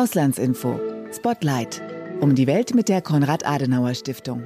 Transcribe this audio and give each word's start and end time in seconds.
Auslandsinfo. 0.00 0.80
Spotlight. 1.14 1.82
Um 2.20 2.34
die 2.34 2.46
Welt 2.46 2.74
mit 2.74 2.88
der 2.88 3.02
Konrad-Adenauer-Stiftung. 3.02 4.44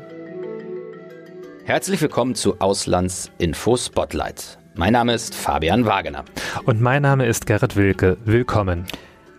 Herzlich 1.64 2.02
willkommen 2.02 2.34
zu 2.34 2.60
Auslandsinfo 2.60 3.76
Spotlight. 3.76 4.58
Mein 4.74 4.94
Name 4.94 5.14
ist 5.14 5.32
Fabian 5.32 5.86
Wagener. 5.86 6.24
Und 6.64 6.80
mein 6.80 7.02
Name 7.02 7.26
ist 7.26 7.46
Gerrit 7.46 7.76
Wilke. 7.76 8.16
Willkommen. 8.24 8.84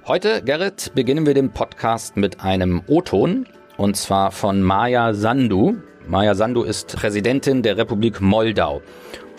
Heute, 0.08 0.41
Gerrit, 0.41 0.94
beginnen 0.96 1.26
wir 1.26 1.34
den 1.34 1.52
Podcast 1.52 2.16
mit 2.16 2.40
einem 2.40 2.82
O-Ton 2.88 3.45
und 3.76 3.98
zwar 3.98 4.32
von 4.32 4.62
Maja 4.62 5.13
Sandu. 5.13 5.76
Maja 6.08 6.34
Sandu 6.34 6.63
ist 6.63 6.95
Präsidentin 6.95 7.62
der 7.62 7.76
Republik 7.76 8.22
Moldau 8.22 8.82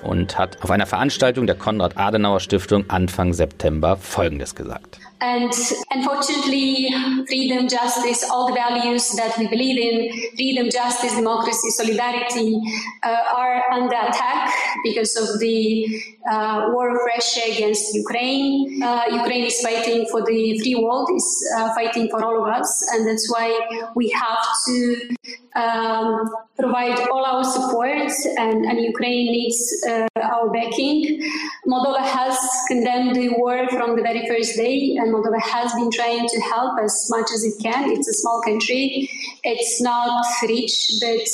und 0.02 0.36
hat 0.36 0.62
auf 0.62 0.70
einer 0.70 0.84
Veranstaltung 0.84 1.46
der 1.46 1.56
Konrad-Adenauer-Stiftung 1.56 2.90
Anfang 2.90 3.32
September 3.32 3.96
Folgendes 3.96 4.54
gesagt. 4.54 4.98
And 5.20 5.52
unfortunately, 5.90 6.90
freedom, 7.26 7.68
justice, 7.68 8.28
all 8.30 8.48
the 8.48 8.54
values 8.54 9.10
that 9.16 9.36
we 9.38 9.48
believe 9.48 9.78
in, 9.78 10.30
freedom, 10.36 10.68
justice, 10.70 11.14
democracy, 11.14 11.70
solidarity, 11.70 12.60
uh, 13.02 13.16
are 13.34 13.62
under 13.72 13.96
attack 13.96 14.52
because 14.84 15.16
of 15.16 15.40
the 15.40 15.86
uh, 16.30 16.68
war 16.72 16.90
of 16.90 17.00
Russia 17.14 17.40
against 17.50 17.94
Ukraine. 17.94 18.82
Uh, 18.82 19.04
Ukraine 19.10 19.44
is 19.44 19.58
fighting 19.62 20.06
for 20.10 20.20
the 20.22 20.58
free 20.58 20.74
world, 20.74 21.08
is 21.14 21.52
uh, 21.56 21.74
fighting 21.74 22.08
for 22.10 22.22
all 22.22 22.42
of 22.42 22.48
us, 22.48 22.86
and 22.92 23.06
that's 23.06 23.32
why 23.32 23.48
we 23.94 24.10
have 24.10 24.42
to 24.66 25.16
um, 25.54 26.30
provide 26.58 27.08
all 27.08 27.24
our 27.24 27.44
support, 27.44 28.10
and, 28.36 28.66
and 28.66 28.80
Ukraine 28.80 29.32
needs 29.32 29.58
uh, 29.88 30.06
our 30.30 30.50
backing. 30.50 31.20
Moldova 31.66 32.00
has 32.00 32.38
condemned 32.68 33.16
the 33.16 33.30
war 33.38 33.68
from 33.70 33.96
the 33.96 34.02
very 34.02 34.26
first 34.28 34.56
day 34.56 34.96
and 34.98 35.12
Moldova 35.14 35.40
has 35.40 35.72
been 35.74 35.90
trying 35.90 36.28
to 36.28 36.40
help 36.40 36.78
as 36.82 37.06
much 37.10 37.28
as 37.34 37.44
it 37.44 37.62
can. 37.62 37.90
It's 37.90 38.08
a 38.08 38.14
small 38.14 38.42
country. 38.42 39.08
It's 39.44 39.80
not 39.80 40.24
rich, 40.42 40.92
but 41.00 41.26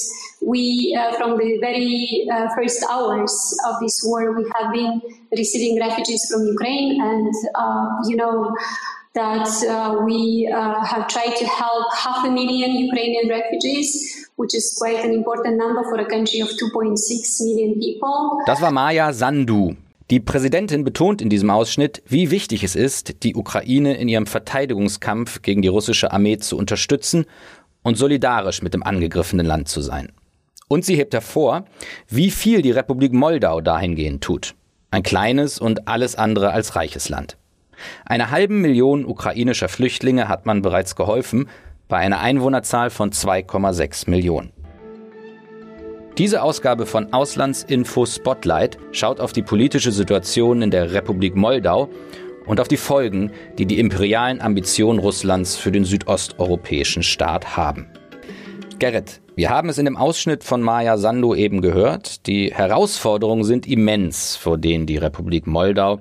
we, 0.45 0.97
uh, 0.99 1.17
from 1.17 1.39
the 1.39 1.59
very 1.61 2.27
uh, 2.33 2.49
first 2.55 2.85
hours 2.91 3.35
of 3.67 3.77
this 3.81 4.03
war, 4.05 4.33
we 4.37 4.51
have 4.59 4.73
been 4.73 5.01
receiving 5.37 5.79
refugees 5.79 6.27
from 6.31 6.47
Ukraine, 6.47 7.01
and 7.01 7.33
uh, 7.55 7.87
you 8.09 8.17
know 8.17 8.55
that 9.15 9.49
uh, 9.69 10.03
we 10.05 10.51
uh, 10.53 10.85
have 10.85 11.07
tried 11.09 11.37
to 11.37 11.47
help 11.47 11.87
half 11.95 12.25
a 12.25 12.31
million 12.31 12.71
Ukrainian 12.89 13.29
refugees. 13.29 14.19
Which 14.37 14.55
is 14.55 14.75
quite 14.79 15.05
an 15.05 15.13
important 15.13 15.59
number 15.59 15.85
for 15.85 15.99
a 16.01 16.07
country 16.07 16.41
of 16.41 16.49
2.6 16.49 16.97
million 17.47 17.79
people. 17.79 18.41
Das 18.47 18.61
war 18.63 18.73
Maya 18.73 19.13
Sandu, 19.13 19.77
Die 20.13 20.21
Präsidentin 20.21 20.85
betont 20.85 21.23
in 21.23 21.31
diesem 21.31 21.49
Ausschnitt, 21.49 22.03
wie 22.07 22.31
wichtig 22.31 22.65
es 22.65 22.77
ist, 22.77 23.23
die 23.23 23.35
Ukraine 23.35 23.95
in 23.95 24.11
ihrem 24.11 24.27
Verteidigungskampf 24.27 25.41
gegen 25.41 25.63
die 25.63 25.69
russische 25.69 26.13
Armee 26.13 26.37
zu 26.37 26.59
unterstützen 26.59 27.25
und 27.83 27.97
solidarisch 27.97 28.61
mit 28.61 28.75
dem 28.75 28.83
angegriffenen 28.83 29.47
Land 29.47 29.69
zu 29.69 29.81
sein. 29.81 30.13
Und 30.69 30.85
sie 30.85 30.97
hebt 30.97 31.15
hervor, 31.15 31.65
wie 32.09 32.31
viel 32.31 32.61
die 32.61 32.73
Republik 32.73 33.15
Moldau 33.15 33.63
dahingehend 33.63 34.23
tut. 34.23 34.55
Ein 34.91 35.03
kleines 35.03 35.59
und 35.59 35.89
alles 35.89 36.15
andere 36.15 36.53
als 36.53 36.77
reiches 36.77 37.09
Land. 37.09 37.39
Einer 38.05 38.31
halben 38.31 38.61
Million 38.61 39.05
ukrainischer 39.05 39.69
Flüchtlinge 39.69 40.29
hat 40.29 40.47
man 40.47 40.63
bereits 40.63 40.97
geholfen, 40.97 41.49
bei 41.89 41.99
einer 41.99 42.21
Einwohnerzahl 42.21 42.91
von 42.91 43.11
2,6 43.11 44.09
Millionen. 44.09 44.53
Diese 46.19 46.43
Ausgabe 46.43 46.85
von 46.85 47.13
Auslandsinfo 47.13 48.05
Spotlight 48.05 48.77
schaut 48.93 49.19
auf 49.19 49.33
die 49.33 49.43
politische 49.43 49.93
Situation 49.93 50.61
in 50.61 50.71
der 50.71 50.93
Republik 50.93 51.37
Moldau 51.37 51.89
und 52.47 52.61
auf 52.61 52.69
die 52.69 52.77
Folgen, 52.77 53.31
die 53.59 53.67
die 53.67 53.79
imperialen 53.79 54.41
Ambitionen 54.41 54.99
Russlands 54.99 55.57
für 55.57 55.73
den 55.73 55.85
südosteuropäischen 55.85 57.03
Staat 57.03 57.57
haben. 57.57 57.87
Gerrit, 58.79 59.23
wir 59.37 59.49
haben 59.49 59.71
es 59.71 59.79
in 59.79 59.87
dem 59.87 59.97
Ausschnitt 59.97 60.45
von 60.45 60.61
Maja 60.61 60.99
Sandu 60.99 61.35
eben 61.35 61.63
gehört. 61.63 62.27
Die 62.27 62.53
Herausforderungen 62.53 63.45
sind 63.45 63.67
immens, 63.67 64.37
vor 64.37 64.59
denen 64.59 64.87
die 64.87 64.99
Republik 64.99 65.47
Moldau 65.47 66.01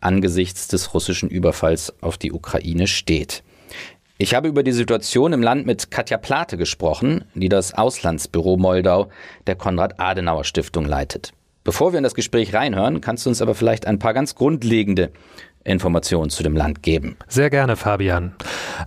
angesichts 0.00 0.68
des 0.68 0.94
russischen 0.94 1.28
Überfalls 1.28 1.94
auf 2.00 2.18
die 2.18 2.32
Ukraine 2.32 2.86
steht. 2.86 3.42
Ich 4.18 4.34
habe 4.34 4.48
über 4.48 4.62
die 4.62 4.72
Situation 4.72 5.32
im 5.32 5.42
Land 5.42 5.66
mit 5.66 5.90
Katja 5.90 6.16
Plate 6.16 6.56
gesprochen, 6.56 7.24
die 7.34 7.50
das 7.50 7.74
Auslandsbüro 7.74 8.56
Moldau 8.56 9.10
der 9.46 9.56
Konrad-Adenauer-Stiftung 9.56 10.86
leitet. 10.86 11.32
Bevor 11.64 11.92
wir 11.92 11.98
in 11.98 12.04
das 12.04 12.14
Gespräch 12.14 12.54
reinhören, 12.54 13.00
kannst 13.00 13.26
du 13.26 13.30
uns 13.30 13.42
aber 13.42 13.54
vielleicht 13.54 13.86
ein 13.86 13.98
paar 13.98 14.14
ganz 14.14 14.34
grundlegende 14.34 15.10
Informationen 15.66 16.30
zu 16.30 16.42
dem 16.42 16.56
Land 16.56 16.82
geben. 16.82 17.16
Sehr 17.28 17.50
gerne, 17.50 17.76
Fabian. 17.76 18.34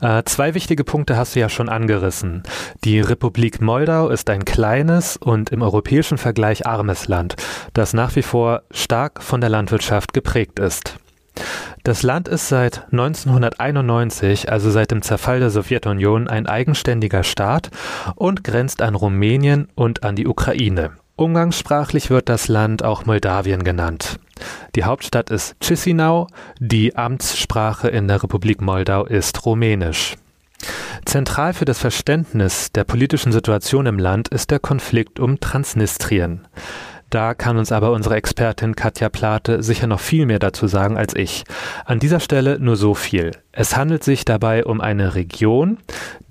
Äh, 0.02 0.24
zwei 0.26 0.54
wichtige 0.54 0.84
Punkte 0.84 1.18
hast 1.18 1.36
du 1.36 1.40
ja 1.40 1.50
schon 1.50 1.70
angerissen. 1.70 2.44
Die 2.84 3.00
Republik 3.00 3.62
Moldau 3.62 4.10
ist 4.10 4.30
ein 4.30 4.46
kleines 4.46 5.18
und 5.18 5.50
im 5.52 5.62
europäischen 5.62 6.18
Vergleich 6.18 6.66
armes 6.66 7.08
Land, 7.08 7.36
das 7.74 7.94
nach 7.94 8.16
wie 8.16 8.22
vor 8.22 8.64
stark 8.72 9.22
von 9.22 9.42
der 9.42 9.50
Landwirtschaft 9.50 10.14
geprägt 10.14 10.60
ist. 10.60 11.00
Das 11.84 12.04
Land 12.04 12.28
ist 12.28 12.50
seit 12.50 12.86
1991, 12.92 14.52
also 14.52 14.70
seit 14.70 14.92
dem 14.92 15.02
Zerfall 15.02 15.40
der 15.40 15.50
Sowjetunion, 15.50 16.28
ein 16.28 16.48
eigenständiger 16.48 17.24
Staat 17.24 17.70
und 18.16 18.44
grenzt 18.44 18.82
an 18.82 18.96
Rumänien 18.96 19.70
und 19.76 20.04
an 20.04 20.16
die 20.16 20.28
Ukraine. 20.28 20.92
Umgangssprachlich 21.20 22.10
wird 22.10 22.30
das 22.30 22.48
Land 22.48 22.82
auch 22.82 23.06
Moldawien 23.06 23.66
genannt. 23.66 24.22
Die 24.76 24.86
Hauptstadt 24.86 25.30
ist 25.32 25.58
Chisinau, 25.60 26.28
die 26.62 26.96
Amtssprache 26.96 27.90
in 27.90 28.08
der 28.08 28.24
Republik 28.24 28.62
Moldau 28.62 29.06
ist 29.06 29.46
Rumänisch. 29.46 30.16
Zentral 31.04 31.54
für 31.54 31.66
das 31.66 31.78
Verständnis 31.78 32.72
der 32.72 32.86
politischen 32.86 33.34
Situation 33.34 33.86
im 33.86 34.00
Land 34.00 34.30
ist 34.30 34.50
der 34.50 34.60
Konflikt 34.60 35.20
um 35.20 35.42
Transnistrien. 35.42 36.48
Da 37.10 37.34
kann 37.34 37.58
uns 37.58 37.72
aber 37.72 37.92
unsere 37.92 38.16
Expertin 38.16 38.76
Katja 38.76 39.10
Plate 39.10 39.64
sicher 39.64 39.88
noch 39.88 40.00
viel 40.00 40.28
mehr 40.28 40.38
dazu 40.38 40.68
sagen 40.68 40.96
als 40.96 41.16
ich. 41.16 41.44
An 41.86 42.00
dieser 42.00 42.20
Stelle 42.20 42.60
nur 42.60 42.76
so 42.76 42.94
viel. 42.94 43.32
Es 43.52 43.76
handelt 43.76 44.04
sich 44.04 44.26
dabei 44.26 44.64
um 44.64 44.80
eine 44.80 45.16
Region, 45.16 45.80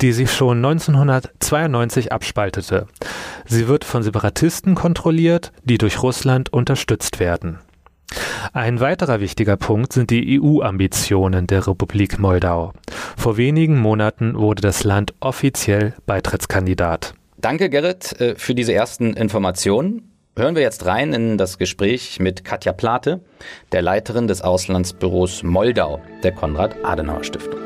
die 0.01 0.13
sich 0.13 0.33
schon 0.33 0.59
1992 0.59 2.13
abspaltete. 2.13 2.87
Sie 3.47 3.67
wird 3.67 3.85
von 3.85 4.05
Separatisten 4.05 4.77
kontrolliert, 4.77 5.53
die 5.65 5.79
durch 5.79 6.01
Russland 6.03 6.53
unterstützt 6.53 7.19
werden. 7.19 7.59
Ein 8.53 8.81
weiterer 8.81 9.21
wichtiger 9.21 9.57
Punkt 9.57 9.93
sind 9.93 10.11
die 10.11 10.41
EU-Ambitionen 10.41 11.47
der 11.47 11.67
Republik 11.67 12.19
Moldau. 12.19 12.73
Vor 13.17 13.37
wenigen 13.37 13.79
Monaten 13.79 14.39
wurde 14.39 14.63
das 14.63 14.85
Land 14.85 15.13
offiziell 15.21 15.95
Beitrittskandidat. 16.07 17.15
Danke, 17.37 17.69
Gerrit, 17.69 18.19
äh, 18.21 18.35
für 18.37 18.55
diese 18.55 18.73
ersten 18.73 19.15
Informationen. 19.15 20.08
Hören 20.39 20.55
wir 20.55 20.63
jetzt 20.63 20.87
rein 20.87 21.13
in 21.15 21.37
das 21.37 21.59
Gespräch 21.59 22.21
mit 22.21 22.45
Katja 22.45 22.73
Plate, 22.73 23.25
der 23.73 23.83
Leiterin 23.83 24.29
des 24.29 24.41
Auslandsbüros 24.41 25.43
Moldau 25.43 26.01
der 26.23 26.31
Konrad-Adenauer-Stiftung. 26.31 27.59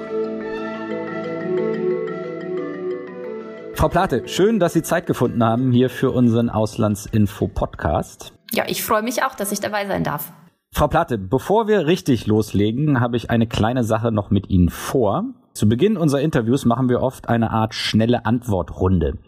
Frau 3.74 3.88
Plate, 3.88 4.26
schön, 4.26 4.58
dass 4.58 4.72
Sie 4.72 4.80
Zeit 4.80 5.04
gefunden 5.04 5.44
haben 5.44 5.70
hier 5.70 5.90
für 5.90 6.12
unseren 6.12 6.48
Auslandsinfo-Podcast. 6.48 8.32
Ja, 8.52 8.64
ich 8.66 8.82
freue 8.82 9.02
mich 9.02 9.22
auch, 9.22 9.34
dass 9.34 9.52
ich 9.52 9.60
dabei 9.60 9.86
sein 9.86 10.02
darf. 10.02 10.32
Frau 10.74 10.88
Plate, 10.88 11.18
bevor 11.18 11.68
wir 11.68 11.86
richtig 11.86 12.26
loslegen, 12.26 13.00
habe 13.00 13.18
ich 13.18 13.28
eine 13.28 13.46
kleine 13.46 13.84
Sache 13.84 14.12
noch 14.12 14.30
mit 14.30 14.48
Ihnen 14.48 14.70
vor. 14.70 15.24
Zu 15.52 15.68
Beginn 15.68 15.98
unserer 15.98 16.22
Interviews 16.22 16.64
machen 16.64 16.88
wir 16.88 17.02
oft 17.02 17.28
eine 17.28 17.50
Art 17.50 17.74
schnelle 17.74 18.24
Antwortrunde. 18.24 19.18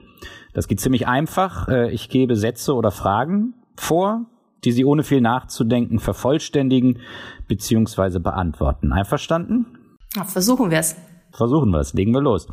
Das 0.54 0.68
geht 0.68 0.80
ziemlich 0.80 1.06
einfach. 1.06 1.68
Äh, 1.68 1.90
ich 1.90 2.08
gebe 2.08 2.36
Sätze 2.36 2.74
oder 2.74 2.90
Fragen 2.90 3.54
vor, 3.76 4.24
die 4.64 4.72
Sie 4.72 4.84
ohne 4.84 5.02
viel 5.02 5.20
nachzudenken 5.20 5.98
vervollständigen 5.98 7.00
bzw. 7.48 8.20
beantworten. 8.20 8.92
Einverstanden? 8.92 9.66
Ja, 10.16 10.24
versuchen 10.24 10.70
wir 10.70 10.78
es. 10.78 10.96
Versuchen 11.32 11.70
wir 11.70 11.80
es. 11.80 11.92
Legen 11.92 12.12
wir 12.12 12.20
los. 12.20 12.46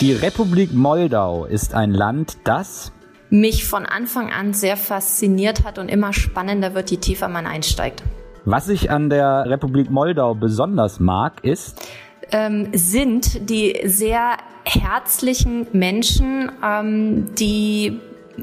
Die 0.00 0.12
Republik 0.12 0.72
Moldau 0.72 1.44
ist 1.44 1.74
ein 1.74 1.92
Land, 1.92 2.38
das 2.44 2.92
mich 3.30 3.64
von 3.64 3.84
Anfang 3.84 4.30
an 4.30 4.52
sehr 4.52 4.76
fasziniert 4.76 5.64
hat 5.64 5.78
und 5.78 5.88
immer 5.88 6.12
spannender 6.12 6.74
wird, 6.74 6.90
je 6.90 6.98
tiefer 6.98 7.28
man 7.28 7.46
einsteigt. 7.46 8.04
Was 8.44 8.68
ich 8.68 8.90
an 8.90 9.10
der 9.10 9.46
Republik 9.46 9.90
Moldau 9.90 10.34
besonders 10.34 11.00
mag, 11.00 11.42
ist, 11.42 11.80
ähm, 12.30 12.68
sind 12.72 13.50
die 13.50 13.80
sehr 13.84 14.36
herzlichen 14.64 15.66
Menschen, 15.72 16.50
ähm, 16.62 17.34
die 17.38 18.00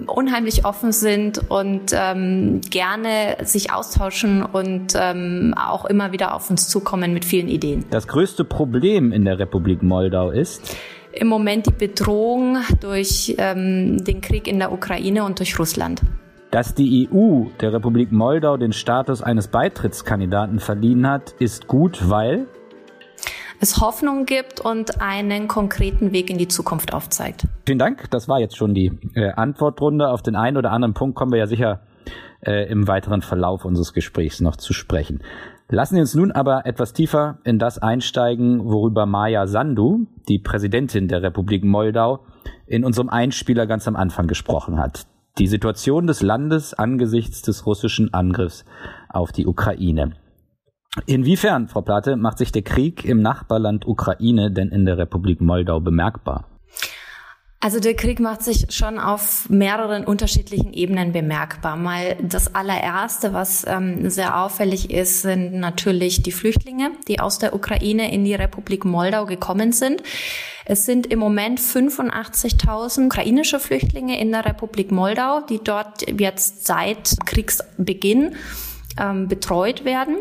unheimlich 0.07 0.65
offen 0.65 0.91
sind 0.91 1.49
und 1.49 1.91
ähm, 1.93 2.61
gerne 2.69 3.37
sich 3.43 3.73
austauschen 3.73 4.43
und 4.43 4.93
ähm, 4.95 5.53
auch 5.57 5.85
immer 5.85 6.11
wieder 6.11 6.33
auf 6.33 6.49
uns 6.49 6.69
zukommen 6.69 7.13
mit 7.13 7.25
vielen 7.25 7.47
Ideen. 7.47 7.85
Das 7.89 8.07
größte 8.07 8.45
Problem 8.45 9.11
in 9.11 9.25
der 9.25 9.39
Republik 9.39 9.83
Moldau 9.83 10.31
ist? 10.31 10.77
Im 11.13 11.27
Moment 11.27 11.65
die 11.67 11.71
Bedrohung 11.71 12.57
durch 12.79 13.35
ähm, 13.37 14.01
den 14.03 14.21
Krieg 14.21 14.47
in 14.47 14.59
der 14.59 14.71
Ukraine 14.71 15.25
und 15.25 15.39
durch 15.39 15.59
Russland. 15.59 16.01
Dass 16.51 16.73
die 16.73 17.09
EU 17.11 17.45
der 17.59 17.73
Republik 17.73 18.11
Moldau 18.11 18.57
den 18.57 18.73
Status 18.73 19.21
eines 19.21 19.47
Beitrittskandidaten 19.47 20.59
verliehen 20.59 21.07
hat, 21.07 21.33
ist 21.39 21.67
gut, 21.67 22.09
weil 22.09 22.47
es 23.61 23.79
Hoffnung 23.79 24.25
gibt 24.25 24.59
und 24.59 25.01
einen 25.01 25.47
konkreten 25.47 26.11
Weg 26.11 26.29
in 26.29 26.37
die 26.37 26.47
Zukunft 26.47 26.93
aufzeigt. 26.93 27.45
Vielen 27.65 27.79
Dank. 27.79 28.09
Das 28.09 28.27
war 28.27 28.39
jetzt 28.39 28.57
schon 28.57 28.73
die 28.73 28.91
äh, 29.13 29.31
Antwortrunde. 29.31 30.09
Auf 30.09 30.23
den 30.23 30.35
einen 30.35 30.57
oder 30.57 30.71
anderen 30.71 30.93
Punkt 30.93 31.15
kommen 31.15 31.31
wir 31.31 31.39
ja 31.39 31.47
sicher 31.47 31.81
äh, 32.45 32.69
im 32.69 32.87
weiteren 32.87 33.21
Verlauf 33.21 33.63
unseres 33.63 33.93
Gesprächs 33.93 34.41
noch 34.41 34.55
zu 34.55 34.73
sprechen. 34.73 35.21
Lassen 35.69 35.95
Sie 35.95 36.01
uns 36.01 36.15
nun 36.15 36.31
aber 36.31 36.65
etwas 36.65 36.91
tiefer 36.93 37.37
in 37.43 37.59
das 37.59 37.77
einsteigen, 37.77 38.65
worüber 38.65 39.05
Maja 39.05 39.47
Sandu, 39.47 40.07
die 40.27 40.39
Präsidentin 40.39 41.07
der 41.07 41.21
Republik 41.21 41.63
Moldau, 41.63 42.25
in 42.65 42.83
unserem 42.83 43.09
Einspieler 43.09 43.67
ganz 43.67 43.87
am 43.87 43.95
Anfang 43.95 44.27
gesprochen 44.27 44.79
hat. 44.79 45.05
Die 45.37 45.47
Situation 45.47 46.07
des 46.07 46.21
Landes 46.21 46.73
angesichts 46.73 47.41
des 47.41 47.65
russischen 47.65 48.13
Angriffs 48.13 48.65
auf 49.07 49.31
die 49.31 49.47
Ukraine. 49.47 50.13
Inwiefern, 51.05 51.69
Frau 51.69 51.81
Plate, 51.81 52.17
macht 52.17 52.37
sich 52.37 52.51
der 52.51 52.63
Krieg 52.63 53.05
im 53.05 53.21
Nachbarland 53.21 53.87
Ukraine 53.87 54.51
denn 54.51 54.69
in 54.69 54.85
der 54.85 54.97
Republik 54.97 55.39
Moldau 55.39 55.79
bemerkbar? 55.79 56.47
Also 57.63 57.79
der 57.79 57.93
Krieg 57.93 58.19
macht 58.19 58.41
sich 58.41 58.65
schon 58.73 58.97
auf 58.97 59.47
mehreren 59.47 60.03
unterschiedlichen 60.03 60.73
Ebenen 60.73 61.11
bemerkbar. 61.11 61.77
Mal 61.77 62.17
das 62.21 62.55
allererste, 62.55 63.33
was 63.33 63.65
ähm, 63.67 64.09
sehr 64.09 64.41
auffällig 64.41 64.89
ist, 64.89 65.21
sind 65.21 65.53
natürlich 65.53 66.23
die 66.23 66.31
Flüchtlinge, 66.31 66.89
die 67.07 67.19
aus 67.19 67.37
der 67.37 67.53
Ukraine 67.53 68.11
in 68.11 68.25
die 68.25 68.33
Republik 68.33 68.83
Moldau 68.83 69.27
gekommen 69.27 69.73
sind. 69.73 70.01
Es 70.65 70.87
sind 70.87 71.05
im 71.05 71.19
Moment 71.19 71.59
85.000 71.59 73.05
ukrainische 73.05 73.59
Flüchtlinge 73.59 74.19
in 74.19 74.31
der 74.31 74.43
Republik 74.43 74.91
Moldau, 74.91 75.41
die 75.41 75.59
dort 75.63 76.01
jetzt 76.19 76.65
seit 76.65 77.15
Kriegsbeginn 77.27 78.35
ähm, 78.99 79.27
betreut 79.27 79.85
werden 79.85 80.17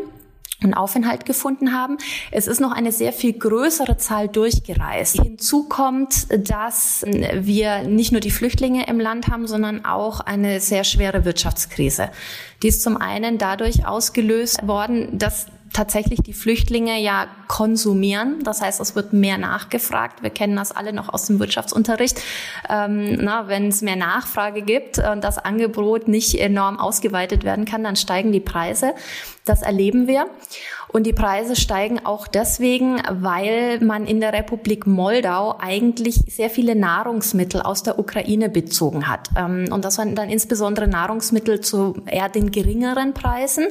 einen 0.63 0.73
Aufenthalt 0.73 1.25
gefunden 1.25 1.73
haben. 1.73 1.97
Es 2.31 2.47
ist 2.47 2.61
noch 2.61 2.71
eine 2.71 2.91
sehr 2.91 3.13
viel 3.13 3.33
größere 3.33 3.97
Zahl 3.97 4.27
durchgereist. 4.27 5.21
Hinzu 5.21 5.67
kommt, 5.67 6.27
dass 6.47 7.03
wir 7.05 7.83
nicht 7.83 8.11
nur 8.11 8.21
die 8.21 8.31
Flüchtlinge 8.31 8.87
im 8.87 8.99
Land 8.99 9.27
haben, 9.27 9.47
sondern 9.47 9.85
auch 9.85 10.19
eine 10.19 10.59
sehr 10.59 10.83
schwere 10.83 11.25
Wirtschaftskrise. 11.25 12.09
Die 12.61 12.67
ist 12.67 12.83
zum 12.83 12.97
einen 12.97 13.37
dadurch 13.37 13.85
ausgelöst 13.85 14.67
worden, 14.67 15.17
dass 15.17 15.47
tatsächlich 15.73 16.21
die 16.21 16.33
Flüchtlinge 16.33 16.99
ja 16.99 17.27
konsumieren. 17.47 18.43
Das 18.43 18.61
heißt, 18.61 18.81
es 18.81 18.95
wird 18.95 19.13
mehr 19.13 19.37
nachgefragt. 19.37 20.21
Wir 20.21 20.29
kennen 20.29 20.55
das 20.55 20.71
alle 20.71 20.93
noch 20.93 21.09
aus 21.09 21.25
dem 21.25 21.39
Wirtschaftsunterricht. 21.39 22.21
Ähm, 22.69 23.17
na, 23.21 23.47
wenn 23.47 23.67
es 23.67 23.81
mehr 23.81 23.95
Nachfrage 23.95 24.61
gibt 24.61 24.99
und 24.99 25.23
das 25.23 25.37
Angebot 25.37 26.07
nicht 26.07 26.35
enorm 26.35 26.79
ausgeweitet 26.79 27.43
werden 27.43 27.65
kann, 27.65 27.83
dann 27.83 27.95
steigen 27.95 28.31
die 28.31 28.39
Preise. 28.39 28.93
Das 29.45 29.61
erleben 29.61 30.07
wir. 30.07 30.27
Und 30.89 31.07
die 31.07 31.13
Preise 31.13 31.55
steigen 31.55 32.05
auch 32.05 32.27
deswegen, 32.27 33.01
weil 33.09 33.79
man 33.79 34.05
in 34.05 34.19
der 34.19 34.33
Republik 34.33 34.85
Moldau 34.85 35.57
eigentlich 35.59 36.15
sehr 36.27 36.49
viele 36.49 36.75
Nahrungsmittel 36.75 37.61
aus 37.61 37.81
der 37.81 37.97
Ukraine 37.97 38.49
bezogen 38.49 39.07
hat. 39.07 39.29
Ähm, 39.37 39.67
und 39.71 39.85
das 39.85 39.97
waren 39.97 40.15
dann 40.15 40.29
insbesondere 40.29 40.87
Nahrungsmittel 40.87 41.61
zu 41.61 41.95
eher 42.05 42.27
den 42.27 42.51
geringeren 42.51 43.13
Preisen. 43.13 43.67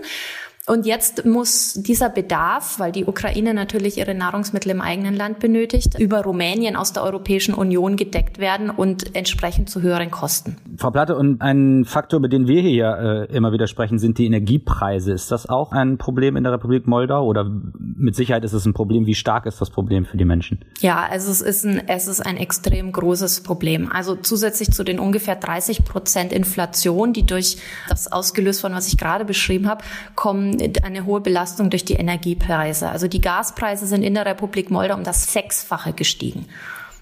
Und 0.71 0.87
jetzt 0.87 1.27
muss 1.27 1.75
dieser 1.75 2.11
Bedarf, 2.11 2.79
weil 2.79 2.93
die 2.93 3.05
Ukraine 3.05 3.55
natürlich 3.55 3.99
ihre 3.99 4.15
Nahrungsmittel 4.15 4.71
im 4.71 4.81
eigenen 4.81 5.17
Land 5.17 5.41
benötigt, 5.41 5.99
über 5.99 6.23
Rumänien 6.23 6.77
aus 6.77 6.93
der 6.93 7.03
Europäischen 7.03 7.55
Union 7.55 7.97
gedeckt 7.97 8.39
werden 8.39 8.71
und 8.71 9.17
entsprechend 9.17 9.69
zu 9.69 9.83
höheren 9.83 10.13
Kosten. 10.13 10.59
Frau 10.77 10.93
Platte, 10.93 11.17
und 11.17 11.43
ein 11.43 11.85
Faktor, 11.85 12.21
über 12.21 12.29
den 12.29 12.47
wir 12.47 12.63
hier 12.63 12.71
ja 12.71 13.23
äh, 13.23 13.37
immer 13.37 13.51
wieder 13.51 13.67
sprechen, 13.67 13.99
sind 13.99 14.19
die 14.19 14.27
Energiepreise. 14.27 15.13
Ist 15.13 15.33
das 15.33 15.49
auch 15.49 15.73
ein 15.73 15.99
Problem 15.99 16.37
in 16.37 16.45
der 16.45 16.53
Republik 16.53 16.87
Moldau 16.87 17.27
oder 17.27 17.51
mit 17.81 18.15
Sicherheit 18.15 18.45
ist 18.45 18.53
es 18.53 18.65
ein 18.65 18.73
Problem? 18.73 19.07
Wie 19.07 19.17
stark 19.17 19.47
ist 19.47 19.61
das 19.61 19.71
Problem 19.71 20.05
für 20.05 20.19
die 20.19 20.25
Menschen? 20.25 20.65
Ja, 20.79 21.05
also 21.11 21.33
es 21.33 21.41
ist 21.41 21.65
ein, 21.65 21.83
es 21.89 22.07
ist 22.07 22.25
ein 22.25 22.37
extrem 22.37 22.93
großes 22.93 23.43
Problem. 23.43 23.91
Also 23.93 24.15
zusätzlich 24.15 24.71
zu 24.71 24.85
den 24.85 25.01
ungefähr 25.01 25.35
30 25.35 25.85
Prozent 25.85 26.33
Inflation, 26.33 27.13
die 27.13 27.27
durch 27.27 27.57
das 27.89 28.13
ausgelöst 28.13 28.61
von, 28.61 28.73
was 28.73 28.87
ich 28.87 28.99
gerade 28.99 29.25
beschrieben 29.25 29.69
habe, 29.69 29.83
kommen 30.15 30.60
eine 30.83 31.05
hohe 31.05 31.21
Belastung 31.21 31.71
durch 31.71 31.85
die 31.85 31.95
Energiepreise. 31.95 32.89
Also 32.89 33.09
die 33.09 33.21
Gaspreise 33.21 33.87
sind 33.87 34.03
in 34.03 34.15
der 34.15 34.27
Republik 34.27 34.71
Moldau 34.71 34.95
um 34.95 35.05
das 35.05 35.33
Sechsfache 35.33 35.93
gestiegen. 35.93 36.47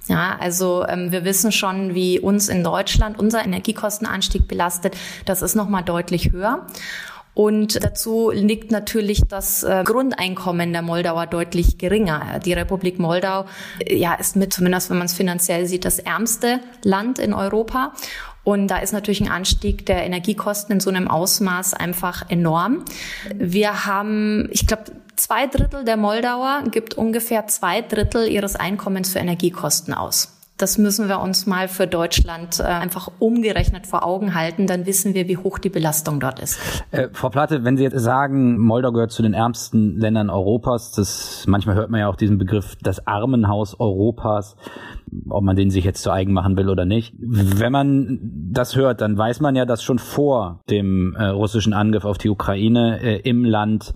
Ja, 0.08 0.36
also 0.40 0.86
ähm, 0.88 1.12
wir 1.12 1.24
wissen 1.24 1.52
schon, 1.52 1.94
wie 1.94 2.18
uns 2.18 2.48
in 2.48 2.64
Deutschland 2.64 3.18
unser 3.18 3.44
Energiekostenanstieg 3.44 4.48
belastet. 4.48 4.96
Das 5.26 5.42
ist 5.42 5.54
noch 5.54 5.68
mal 5.68 5.82
deutlich 5.82 6.32
höher. 6.32 6.66
Und 7.38 7.84
dazu 7.84 8.32
liegt 8.34 8.72
natürlich 8.72 9.22
das 9.28 9.62
äh, 9.62 9.84
Grundeinkommen 9.84 10.72
der 10.72 10.82
Moldauer 10.82 11.26
deutlich 11.26 11.78
geringer. 11.78 12.40
Die 12.44 12.52
Republik 12.52 12.98
Moldau 12.98 13.44
äh, 13.78 13.94
ja, 13.94 14.14
ist 14.14 14.34
mit, 14.34 14.52
zumindest 14.52 14.90
wenn 14.90 14.98
man 14.98 15.06
es 15.06 15.14
finanziell 15.14 15.66
sieht, 15.66 15.84
das 15.84 16.00
ärmste 16.00 16.58
Land 16.82 17.20
in 17.20 17.32
Europa. 17.32 17.92
Und 18.48 18.68
da 18.68 18.78
ist 18.78 18.94
natürlich 18.94 19.20
ein 19.20 19.30
Anstieg 19.30 19.84
der 19.84 20.06
Energiekosten 20.06 20.72
in 20.72 20.80
so 20.80 20.88
einem 20.88 21.06
Ausmaß 21.06 21.74
einfach 21.74 22.30
enorm. 22.30 22.82
Wir 23.34 23.84
haben, 23.84 24.48
ich 24.50 24.66
glaube, 24.66 24.84
zwei 25.16 25.46
Drittel 25.46 25.84
der 25.84 25.98
Moldauer 25.98 26.64
gibt 26.70 26.94
ungefähr 26.94 27.46
zwei 27.48 27.82
Drittel 27.82 28.26
ihres 28.26 28.56
Einkommens 28.56 29.12
für 29.12 29.18
Energiekosten 29.18 29.92
aus. 29.92 30.37
Das 30.58 30.76
müssen 30.76 31.08
wir 31.08 31.20
uns 31.20 31.46
mal 31.46 31.68
für 31.68 31.86
Deutschland 31.86 32.58
äh, 32.58 32.64
einfach 32.64 33.10
umgerechnet 33.20 33.86
vor 33.86 34.04
Augen 34.04 34.34
halten. 34.34 34.66
Dann 34.66 34.86
wissen 34.86 35.14
wir, 35.14 35.28
wie 35.28 35.36
hoch 35.36 35.58
die 35.58 35.68
Belastung 35.68 36.18
dort 36.18 36.40
ist. 36.40 36.58
Äh, 36.90 37.08
Frau 37.12 37.28
Platte, 37.28 37.62
wenn 37.62 37.76
Sie 37.76 37.84
jetzt 37.84 37.98
sagen, 37.98 38.58
Moldau 38.58 38.90
gehört 38.90 39.12
zu 39.12 39.22
den 39.22 39.34
ärmsten 39.34 39.96
Ländern 39.96 40.30
Europas, 40.30 40.90
das, 40.90 41.44
manchmal 41.46 41.76
hört 41.76 41.90
man 41.90 42.00
ja 42.00 42.08
auch 42.08 42.16
diesen 42.16 42.38
Begriff 42.38 42.76
das 42.82 43.06
Armenhaus 43.06 43.78
Europas, 43.78 44.56
ob 45.28 45.44
man 45.44 45.54
den 45.54 45.70
sich 45.70 45.84
jetzt 45.84 46.02
zu 46.02 46.10
eigen 46.10 46.32
machen 46.32 46.56
will 46.56 46.68
oder 46.68 46.84
nicht. 46.84 47.14
Wenn 47.18 47.70
man 47.70 48.18
das 48.52 48.74
hört, 48.74 49.00
dann 49.00 49.16
weiß 49.16 49.38
man 49.40 49.54
ja, 49.54 49.64
dass 49.64 49.84
schon 49.84 50.00
vor 50.00 50.60
dem 50.68 51.14
äh, 51.14 51.26
russischen 51.26 51.72
Angriff 51.72 52.04
auf 52.04 52.18
die 52.18 52.30
Ukraine 52.30 53.00
äh, 53.00 53.20
im 53.20 53.44
Land 53.44 53.94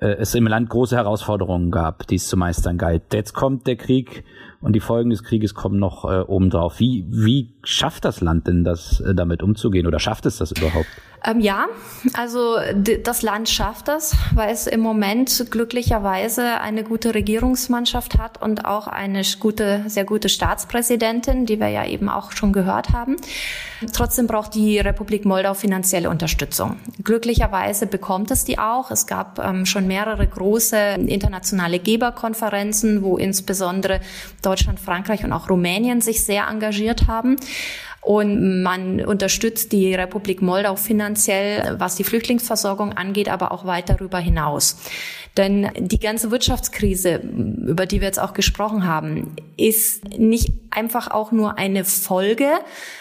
äh, 0.00 0.16
es 0.18 0.34
im 0.34 0.46
Land 0.46 0.70
große 0.70 0.96
Herausforderungen 0.96 1.70
gab, 1.70 2.06
die 2.08 2.16
es 2.16 2.28
zu 2.28 2.36
meistern 2.36 2.78
galt. 2.78 3.02
Jetzt 3.12 3.32
kommt 3.32 3.66
der 3.66 3.76
Krieg 3.76 4.24
und 4.60 4.74
die 4.74 4.80
Folgen 4.80 5.10
des 5.10 5.22
Krieges 5.22 5.54
kommen 5.54 5.78
noch 5.78 6.04
äh, 6.04 6.20
obendrauf. 6.20 6.78
Wie, 6.80 7.06
wie 7.08 7.54
schafft 7.64 8.04
das 8.04 8.20
Land 8.20 8.46
denn 8.46 8.62
das, 8.64 9.00
äh, 9.00 9.14
damit 9.14 9.42
umzugehen 9.42 9.86
oder 9.86 9.98
schafft 9.98 10.26
es 10.26 10.36
das 10.38 10.52
überhaupt? 10.52 10.88
Ähm, 11.24 11.40
ja, 11.40 11.66
also 12.14 12.56
das 13.02 13.22
Land 13.22 13.48
schafft 13.48 13.88
das, 13.88 14.16
weil 14.34 14.52
es 14.52 14.66
im 14.66 14.80
Moment 14.80 15.46
glücklicherweise 15.50 16.60
eine 16.60 16.82
gute 16.82 17.14
Regierungsmannschaft 17.14 18.18
hat 18.18 18.40
und 18.40 18.64
auch 18.64 18.86
eine 18.86 19.22
gute, 19.38 19.84
sehr 19.86 20.04
gute 20.04 20.28
Staatspräsidentin, 20.28 21.44
die 21.44 21.60
wir 21.60 21.68
ja 21.68 21.84
eben 21.84 22.08
auch 22.08 22.32
schon 22.32 22.52
gehört 22.52 22.90
haben. 22.90 23.16
Trotzdem 23.92 24.26
braucht 24.26 24.54
die 24.54 24.78
Republik 24.78 25.24
Moldau 25.24 25.54
finanzielle 25.54 26.08
Unterstützung. 26.08 26.78
Glücklicherweise 27.02 27.86
bekommt 27.86 28.30
es 28.30 28.44
die 28.44 28.58
auch. 28.58 28.90
Es 28.90 29.06
gab 29.06 29.38
ähm, 29.38 29.66
schon 29.66 29.86
mehrere 29.86 30.26
große 30.26 30.76
internationale 30.76 31.78
Geberkonferenzen, 31.78 33.02
wo 33.02 33.16
insbesondere 33.16 34.00
Deutschland, 34.42 34.80
Frankreich 34.80 35.24
und 35.24 35.32
auch 35.32 35.50
Rumänien 35.50 36.00
sich 36.00 36.24
sehr 36.24 36.48
engagiert 36.48 37.08
haben. 37.08 37.36
Und 38.02 38.62
man 38.62 39.04
unterstützt 39.04 39.72
die 39.72 39.94
Republik 39.94 40.40
Moldau 40.40 40.76
finanziell, 40.76 41.76
was 41.78 41.96
die 41.96 42.04
Flüchtlingsversorgung 42.04 42.94
angeht, 42.94 43.28
aber 43.28 43.52
auch 43.52 43.66
weit 43.66 43.90
darüber 43.90 44.18
hinaus. 44.18 44.76
Denn 45.36 45.70
die 45.78 46.00
ganze 46.00 46.32
Wirtschaftskrise, 46.32 47.16
über 47.16 47.86
die 47.86 48.00
wir 48.00 48.06
jetzt 48.06 48.18
auch 48.18 48.32
gesprochen 48.32 48.86
haben, 48.86 49.36
ist 49.56 50.18
nicht 50.18 50.52
einfach 50.70 51.10
auch 51.10 51.30
nur 51.30 51.56
eine 51.56 51.84
Folge 51.84 52.48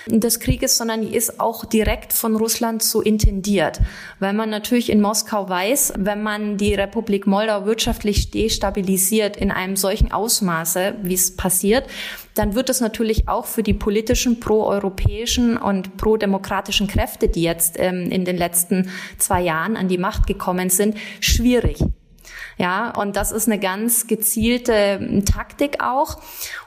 des 0.05 0.39
Krieges, 0.39 0.77
sondern 0.77 1.01
die 1.01 1.15
ist 1.15 1.39
auch 1.39 1.65
direkt 1.65 2.13
von 2.13 2.35
Russland 2.35 2.83
so 2.83 3.01
intendiert. 3.01 3.79
Weil 4.19 4.33
man 4.33 4.49
natürlich 4.49 4.91
in 4.91 5.01
Moskau 5.01 5.49
weiß, 5.49 5.93
wenn 5.97 6.21
man 6.21 6.57
die 6.57 6.75
Republik 6.75 7.25
Moldau 7.25 7.65
wirtschaftlich 7.65 8.29
destabilisiert 8.29 9.35
in 9.35 9.49
einem 9.49 9.75
solchen 9.75 10.11
Ausmaße, 10.11 10.95
wie 11.01 11.15
es 11.15 11.35
passiert, 11.35 11.87
dann 12.35 12.55
wird 12.55 12.69
es 12.69 12.79
natürlich 12.79 13.27
auch 13.27 13.45
für 13.45 13.63
die 13.63 13.73
politischen 13.73 14.39
proeuropäischen 14.89 15.57
und 15.57 15.97
prodemokratischen 15.97 16.87
Kräfte, 16.87 17.27
die 17.27 17.43
jetzt 17.43 17.77
ähm, 17.79 18.09
in 18.11 18.25
den 18.25 18.37
letzten 18.37 18.89
zwei 19.17 19.41
Jahren 19.41 19.77
an 19.77 19.87
die 19.87 19.97
Macht 19.97 20.27
gekommen 20.27 20.69
sind, 20.69 20.95
schwierig. 21.19 21.83
Ja, 22.57 22.91
und 22.91 23.15
das 23.15 23.31
ist 23.31 23.47
eine 23.47 23.59
ganz 23.59 24.07
gezielte 24.07 24.73
ähm, 24.73 25.23
Taktik 25.25 25.81
auch. 25.81 26.17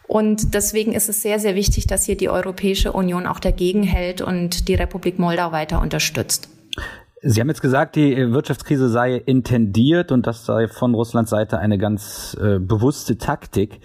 Und 0.06 0.54
deswegen 0.54 0.92
ist 0.92 1.08
es 1.08 1.22
sehr, 1.22 1.38
sehr 1.38 1.54
wichtig, 1.54 1.86
dass 1.86 2.06
hier 2.06 2.16
die 2.16 2.30
Europäische 2.30 2.92
Union 2.92 3.26
auch 3.26 3.40
dagegen 3.40 3.82
hält 3.82 4.22
und 4.22 4.68
die 4.68 4.74
Republik 4.74 5.18
Moldau 5.18 5.52
weiter 5.52 5.80
unterstützt. 5.80 6.48
Sie 7.24 7.40
haben 7.40 7.48
jetzt 7.48 7.62
gesagt, 7.62 7.94
die 7.94 8.16
Wirtschaftskrise 8.32 8.88
sei 8.88 9.14
intendiert 9.14 10.10
und 10.10 10.26
das 10.26 10.44
sei 10.44 10.66
von 10.66 10.92
Russlands 10.92 11.30
Seite 11.30 11.58
eine 11.60 11.78
ganz 11.78 12.36
äh, 12.40 12.58
bewusste 12.58 13.16
Taktik. 13.16 13.78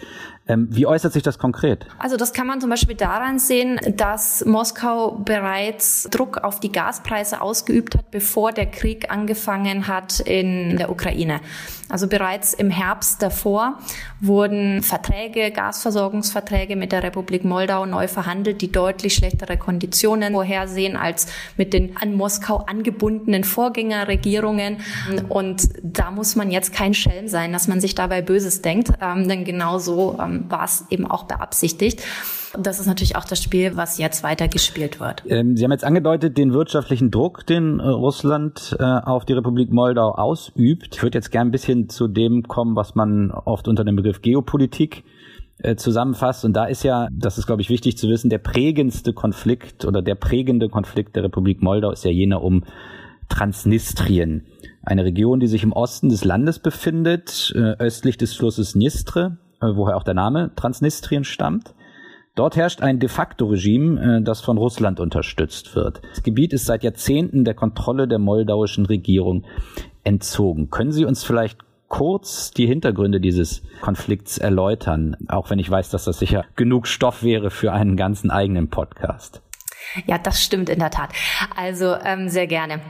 Ähm, 0.47 0.67
wie 0.71 0.85
äußert 0.85 1.13
sich 1.13 1.23
das 1.23 1.37
konkret? 1.37 1.85
Also 1.99 2.17
das 2.17 2.33
kann 2.33 2.47
man 2.47 2.61
zum 2.61 2.69
Beispiel 2.69 2.95
daran 2.95 3.39
sehen, 3.39 3.79
dass 3.95 4.45
Moskau 4.45 5.11
bereits 5.11 6.07
Druck 6.11 6.37
auf 6.37 6.59
die 6.59 6.71
Gaspreise 6.71 7.41
ausgeübt 7.41 7.97
hat, 7.97 8.11
bevor 8.11 8.51
der 8.51 8.67
Krieg 8.67 9.11
angefangen 9.11 9.87
hat 9.87 10.19
in 10.21 10.77
der 10.77 10.89
Ukraine. 10.89 11.41
Also 11.89 12.07
bereits 12.07 12.53
im 12.53 12.69
Herbst 12.69 13.21
davor 13.21 13.79
wurden 14.19 14.83
Verträge, 14.83 15.51
Gasversorgungsverträge 15.51 16.75
mit 16.75 16.91
der 16.91 17.03
Republik 17.03 17.45
Moldau 17.45 17.85
neu 17.85 18.07
verhandelt, 18.07 18.61
die 18.61 18.71
deutlich 18.71 19.15
schlechtere 19.15 19.57
Konditionen 19.57 20.33
vorhersehen 20.33 20.97
als 20.97 21.27
mit 21.55 21.73
den 21.73 21.95
an 21.97 22.13
Moskau 22.13 22.57
angebundenen 22.57 23.43
Vorgängerregierungen. 23.43 24.77
Und 25.29 25.69
da 25.81 26.11
muss 26.11 26.35
man 26.35 26.51
jetzt 26.51 26.73
kein 26.73 26.93
Schelm 26.93 27.27
sein, 27.27 27.53
dass 27.53 27.67
man 27.67 27.79
sich 27.79 27.95
dabei 27.95 28.21
Böses 28.21 28.61
denkt, 28.61 28.91
ähm, 29.01 29.27
denn 29.27 29.45
genau 29.45 29.79
so 29.79 30.17
ähm, 30.19 30.45
war 30.49 30.65
es 30.65 30.85
eben 30.89 31.05
auch 31.05 31.23
beabsichtigt. 31.23 32.01
Das 32.59 32.79
ist 32.79 32.87
natürlich 32.87 33.15
auch 33.15 33.25
das 33.25 33.41
Spiel, 33.41 33.75
was 33.75 33.97
jetzt 33.97 34.23
weiter 34.23 34.47
gespielt 34.47 34.99
wird. 34.99 35.23
Ähm, 35.27 35.57
Sie 35.57 35.63
haben 35.63 35.71
jetzt 35.71 35.83
angedeutet, 35.83 36.37
den 36.37 36.53
wirtschaftlichen 36.53 37.11
Druck, 37.11 37.45
den 37.45 37.79
äh, 37.79 37.87
Russland 37.87 38.75
äh, 38.79 38.83
auf 38.83 39.25
die 39.25 39.33
Republik 39.33 39.71
Moldau 39.71 40.11
ausübt. 40.11 40.95
Ich 40.95 41.03
würde 41.03 41.17
jetzt 41.17 41.31
gern 41.31 41.47
ein 41.47 41.51
bisschen 41.51 41.89
zu 41.89 42.07
dem 42.07 42.43
kommen, 42.43 42.75
was 42.75 42.95
man 42.95 43.31
oft 43.31 43.67
unter 43.67 43.83
dem 43.83 43.95
Begriff 43.95 44.21
Geopolitik 44.21 45.03
äh, 45.59 45.75
zusammenfasst. 45.75 46.45
Und 46.45 46.53
da 46.53 46.65
ist 46.65 46.83
ja, 46.83 47.07
das 47.11 47.37
ist, 47.37 47.47
glaube 47.47 47.61
ich, 47.61 47.69
wichtig 47.69 47.97
zu 47.97 48.07
wissen, 48.07 48.29
der 48.29 48.37
prägendste 48.37 49.13
Konflikt 49.13 49.85
oder 49.85 50.01
der 50.01 50.15
prägende 50.15 50.69
Konflikt 50.69 51.15
der 51.15 51.23
Republik 51.23 51.61
Moldau 51.61 51.91
ist 51.91 52.05
ja 52.05 52.11
jener 52.11 52.43
um 52.43 52.63
Transnistrien. 53.29 54.45
Eine 54.83 55.03
Region, 55.03 55.39
die 55.39 55.47
sich 55.47 55.63
im 55.63 55.73
Osten 55.73 56.09
des 56.09 56.23
Landes 56.23 56.59
befindet, 56.59 57.51
äh, 57.55 57.73
östlich 57.79 58.17
des 58.17 58.33
Flusses 58.35 58.73
Dnistre, 58.73 59.37
äh, 59.59 59.67
woher 59.73 59.97
auch 59.97 60.03
der 60.03 60.13
Name 60.13 60.51
Transnistrien 60.55 61.23
stammt. 61.23 61.73
Dort 62.37 62.55
herrscht 62.55 62.81
ein 62.81 62.99
de 62.99 63.09
facto 63.09 63.47
Regime, 63.47 64.19
äh, 64.19 64.21
das 64.21 64.41
von 64.41 64.59
Russland 64.59 64.99
unterstützt 64.99 65.75
wird. 65.75 66.01
Das 66.11 66.21
Gebiet 66.21 66.53
ist 66.53 66.67
seit 66.67 66.83
Jahrzehnten 66.83 67.43
der 67.43 67.55
Kontrolle 67.55 68.07
der 68.07 68.19
moldauischen 68.19 68.85
Regierung 68.85 69.43
entzogen. 70.03 70.69
Können 70.69 70.91
Sie 70.91 71.03
uns 71.03 71.23
vielleicht 71.23 71.57
kurz 71.87 72.51
die 72.51 72.67
Hintergründe 72.67 73.19
dieses 73.19 73.63
Konflikts 73.81 74.37
erläutern, 74.37 75.17
auch 75.27 75.49
wenn 75.49 75.57
ich 75.57 75.69
weiß, 75.69 75.89
dass 75.89 76.05
das 76.05 76.19
sicher 76.19 76.45
genug 76.55 76.85
Stoff 76.85 77.23
wäre 77.23 77.49
für 77.49 77.73
einen 77.73 77.97
ganzen 77.97 78.29
eigenen 78.29 78.69
Podcast. 78.69 79.41
Ja, 80.05 80.19
das 80.19 80.43
stimmt 80.43 80.69
in 80.69 80.77
der 80.77 80.91
Tat. 80.91 81.09
Also 81.55 81.95
ähm, 81.95 82.29
sehr 82.29 82.45
gerne. 82.45 82.81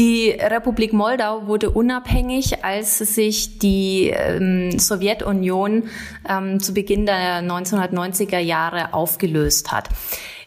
Die 0.00 0.30
Republik 0.30 0.94
Moldau 0.94 1.46
wurde 1.46 1.68
unabhängig, 1.68 2.64
als 2.64 2.96
sich 2.96 3.58
die 3.58 4.08
ähm, 4.08 4.78
Sowjetunion 4.78 5.90
ähm, 6.26 6.58
zu 6.58 6.72
Beginn 6.72 7.04
der 7.04 7.42
1990er 7.42 8.38
Jahre 8.38 8.94
aufgelöst 8.94 9.72
hat. 9.72 9.90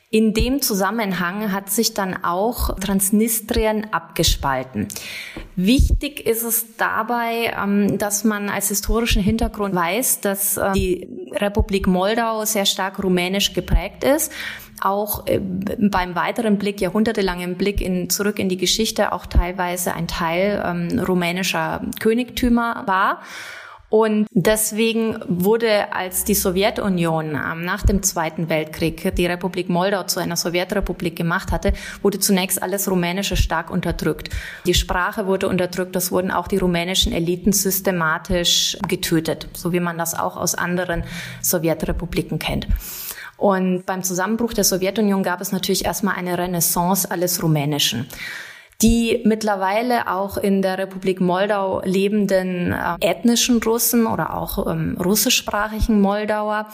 In 0.10 0.34
dem 0.34 0.64
Zusammenhang 0.64 1.52
hat 1.52 1.70
sich 1.70 1.94
dann 1.94 2.24
auch 2.24 2.80
Transnistrien 2.80 3.94
abgespalten. 3.94 4.88
Wichtig 5.56 6.26
ist 6.26 6.42
es 6.42 6.76
dabei, 6.78 7.54
ähm, 7.56 8.00
dass 8.00 8.24
man 8.24 8.50
als 8.50 8.70
historischen 8.70 9.22
Hintergrund 9.22 9.76
weiß, 9.76 10.22
dass 10.22 10.58
äh, 10.58 10.72
die 10.72 11.08
Republik 11.34 11.86
Moldau 11.86 12.44
sehr 12.46 12.66
stark 12.66 13.04
rumänisch 13.04 13.54
geprägt 13.54 14.04
ist 14.04 14.32
auch 14.82 15.28
äh, 15.28 15.40
beim 15.40 16.16
weiteren 16.16 16.58
Blick, 16.58 16.82
jahrhundertelangen 16.82 17.56
Blick 17.56 17.82
in, 17.82 18.10
zurück 18.10 18.40
in 18.40 18.50
die 18.50 18.58
Geschichte 18.58 19.12
auch 19.12 19.26
teilweise 19.26 19.94
ein 19.94 20.08
Teil 20.08 20.64
ähm, 20.66 21.00
rumänischer 21.00 21.82
Königtümer 22.00 22.84
war. 22.86 23.22
Und 23.94 24.26
deswegen 24.32 25.20
wurde, 25.28 25.94
als 25.94 26.24
die 26.24 26.34
Sowjetunion 26.34 27.36
ähm, 27.36 27.64
nach 27.64 27.84
dem 27.84 28.02
Zweiten 28.02 28.50
Weltkrieg 28.50 29.14
die 29.16 29.28
Republik 29.28 29.70
Moldau 29.70 30.02
zu 30.02 30.20
einer 30.20 30.36
Sowjetrepublik 30.36 31.16
gemacht 31.16 31.52
hatte, 31.52 31.74
wurde 32.02 32.18
zunächst 32.18 32.64
alles 32.64 32.90
Rumänische 32.90 33.38
stark 33.38 33.70
unterdrückt. 33.70 34.32
Die 34.66 34.74
Sprache 34.74 35.28
wurde 35.28 35.48
unterdrückt, 35.48 35.96
das 35.96 36.12
wurden 36.12 36.32
auch 36.32 36.48
die 36.48 36.58
rumänischen 36.58 37.14
Eliten 37.14 37.54
systematisch 37.54 38.80
getötet, 38.88 39.48
so 39.54 39.74
wie 39.74 39.80
man 39.80 40.00
das 40.00 40.18
auch 40.18 40.38
aus 40.38 40.56
anderen 40.56 41.04
Sowjetrepubliken 41.44 42.40
kennt. 42.40 42.66
Und 43.38 43.86
beim 43.86 44.04
Zusammenbruch 44.04 44.54
der 44.54 44.64
Sowjetunion 44.64 45.24
gab 45.24 45.42
es 45.42 45.52
natürlich 45.52 45.86
erstmal 45.86 46.16
eine 46.16 46.38
Renaissance 46.38 47.10
alles 47.10 47.42
Rumänischen. 47.42 48.08
Die 48.82 49.22
mittlerweile 49.24 50.12
auch 50.12 50.36
in 50.36 50.62
der 50.62 50.78
Republik 50.78 51.22
Moldau 51.22 51.82
lebenden 51.86 52.74
äh, 52.74 52.96
ethnischen 53.00 53.64
Russen 53.64 54.06
oder 54.06 54.36
auch 54.36 54.68
ähm, 54.70 54.98
russischsprachigen 55.02 56.02
Moldauer 56.02 56.68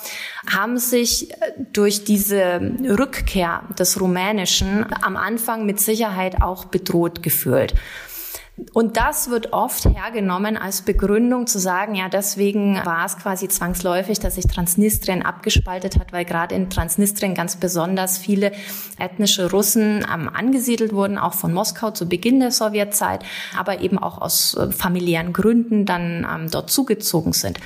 haben 0.52 0.80
sich 0.80 1.30
äh, 1.32 1.36
durch 1.72 2.06
diese 2.06 2.62
Rückkehr 2.84 3.62
des 3.78 4.02
Rumänischen 4.02 4.88
am 5.04 5.18
Anfang 5.18 5.68
mit 5.68 5.80
Sicherheit 5.80 6.42
auch 6.42 6.66
bedroht 6.66 7.22
gefühlt. 7.22 7.76
Und 8.74 8.98
das 8.98 9.30
wird 9.30 9.54
oft 9.54 9.86
hergenommen 9.86 10.58
als 10.58 10.82
Begründung 10.82 11.48
zu 11.48 11.60
sagen, 11.60 11.96
ja, 11.96 12.10
deswegen 12.10 12.76
war 12.86 13.06
es 13.06 13.18
quasi 13.18 13.48
zwangsläufig, 13.48 14.20
dass 14.20 14.36
sich 14.36 14.48
Transnistrien 14.48 15.24
abgespaltet 15.24 16.00
hat, 16.00 16.14
weil 16.14 16.26
gerade 16.26 16.56
in 16.56 16.70
Transnistrien 16.70 17.34
ganz 17.34 17.56
besonders 17.56 18.18
viele 18.18 18.52
ethnische 18.98 19.50
Russen 19.50 20.06
ähm, 20.14 20.30
angesiedelt 20.30 20.94
wurden, 20.94 21.18
auch 21.18 21.34
von 21.34 21.54
Moskau 21.54 21.92
zu 21.92 22.08
Beginn 22.08 22.40
der 22.40 22.52
Sowjetzeit, 22.52 23.24
aber 23.58 23.82
eben 23.82 23.98
auch 23.98 24.22
aus 24.22 24.56
äh, 24.56 24.72
familiären 24.72 25.34
Gründen 25.34 25.86
dann 25.86 26.28
ähm, 26.30 26.52
dort 26.52 26.70
zugezogen 26.70 27.34
sind. 27.34 27.60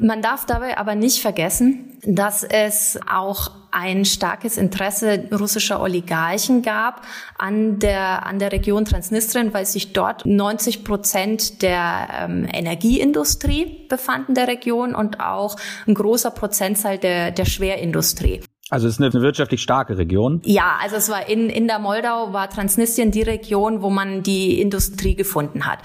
Man 0.00 0.22
darf 0.22 0.46
dabei 0.46 0.78
aber 0.78 0.94
nicht 0.94 1.20
vergessen, 1.20 1.98
dass 2.02 2.42
es 2.42 2.98
auch 3.10 3.50
ein 3.70 4.04
starkes 4.04 4.56
Interesse 4.56 5.28
russischer 5.30 5.80
Oligarchen 5.80 6.62
gab 6.62 7.02
an 7.38 7.78
der, 7.78 8.26
an 8.26 8.38
der 8.38 8.50
Region 8.50 8.84
Transnistrien, 8.84 9.52
weil 9.52 9.66
sich 9.66 9.92
dort 9.92 10.24
90 10.24 10.84
Prozent 10.84 11.62
der 11.62 12.08
ähm, 12.18 12.48
Energieindustrie 12.50 13.86
befanden 13.88 14.34
der 14.34 14.48
Region 14.48 14.94
und 14.94 15.20
auch 15.20 15.56
ein 15.86 15.94
großer 15.94 16.30
Prozentzahl 16.30 16.98
der, 16.98 17.30
der 17.30 17.44
Schwerindustrie. 17.44 18.40
Also 18.70 18.86
es 18.86 18.94
ist 18.94 19.00
eine 19.00 19.12
wirtschaftlich 19.20 19.62
starke 19.62 19.98
Region. 19.98 20.40
Ja, 20.44 20.78
also 20.80 20.94
es 20.94 21.08
war 21.08 21.28
in, 21.28 21.50
in 21.50 21.66
der 21.66 21.80
Moldau 21.80 22.32
war 22.32 22.48
Transnistrien 22.48 23.10
die 23.10 23.22
Region, 23.22 23.82
wo 23.82 23.90
man 23.90 24.22
die 24.22 24.60
Industrie 24.60 25.16
gefunden 25.16 25.66
hat. 25.66 25.80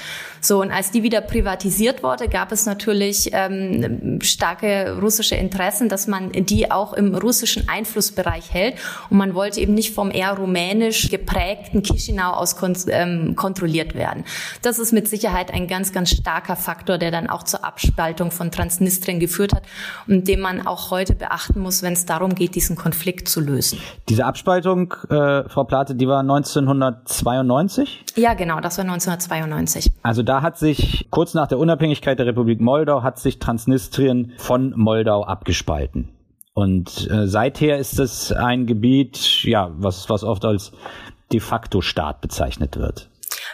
So, 0.46 0.62
und 0.62 0.70
als 0.70 0.92
die 0.92 1.02
wieder 1.02 1.22
privatisiert 1.22 2.04
wurde, 2.04 2.30
gab 2.30 2.52
es 2.52 2.68
natürlich 2.68 3.32
ähm, 3.34 4.20
starke 4.22 4.96
russische 5.02 5.34
Interessen, 5.34 5.90
dass 5.90 6.06
man 6.06 6.32
die 6.34 6.70
auch 6.70 6.94
im 6.94 7.16
russischen 7.16 7.68
Einflussbereich 7.68 8.54
hält. 8.54 8.76
Und 9.10 9.18
man 9.18 9.34
wollte 9.34 9.60
eben 9.60 9.74
nicht 9.74 9.96
vom 9.96 10.12
eher 10.12 10.34
rumänisch 10.34 11.10
geprägten 11.10 11.82
Chisinau 11.82 12.34
aus 12.34 12.58
kon 12.58 12.78
ähm, 12.90 13.36
kontrolliert 13.36 13.96
werden. 13.96 14.24
Das 14.62 14.78
ist 14.78 14.94
mit 14.94 15.08
Sicherheit 15.08 15.52
ein 15.52 15.68
ganz, 15.68 15.92
ganz 15.94 16.12
starker 16.12 16.56
Faktor, 16.56 17.00
der 17.00 17.10
dann 17.10 17.28
auch 17.28 17.42
zur 17.42 17.66
Abspaltung 17.66 18.30
von 18.30 18.52
Transnistrien 18.52 19.20
geführt 19.20 19.52
hat 19.52 19.64
und 20.08 20.28
den 20.28 20.42
man 20.42 20.68
auch 20.68 20.92
heute 20.92 21.16
beachten 21.16 21.60
muss, 21.60 21.82
wenn 21.82 21.94
es 21.94 22.06
darum 22.06 22.36
geht, 22.36 22.54
diesen 22.54 22.76
Konflikt 22.76 23.30
zu 23.30 23.42
lösen. 23.42 23.80
Diese 24.10 24.26
Abspaltung, 24.26 24.94
äh, 25.10 25.50
Frau 25.50 25.64
Plate, 25.64 25.96
die 25.96 26.08
war 26.08 26.20
1992? 26.20 28.04
Ja, 28.16 28.36
genau, 28.36 28.60
das 28.60 28.78
war 28.78 28.86
1992. 28.86 29.92
Also 30.04 30.22
da 30.22 30.35
hat 30.42 30.58
sich 30.58 31.08
kurz 31.10 31.34
nach 31.34 31.48
der 31.48 31.60
Unabhängigkeit 31.60 32.20
der 32.20 32.26
Republik 32.26 32.62
Moldau 32.62 33.04
hat 33.04 33.20
sich 33.20 33.40
Transnistrien 33.40 34.34
von 34.38 34.74
Moldau 34.76 35.24
abgespalten. 35.24 36.10
Und 36.54 37.10
äh, 37.12 37.28
seither 37.28 37.78
ist 37.78 38.00
es 38.00 38.32
ein 38.32 38.66
Gebiet, 38.66 39.44
ja, 39.44 39.72
was, 39.78 40.10
was 40.10 40.24
oft 40.24 40.46
als 40.46 40.72
de 41.32 41.42
facto 41.42 41.82
Staat 41.82 42.22
bezeichnet 42.22 42.78
wird. 42.78 43.10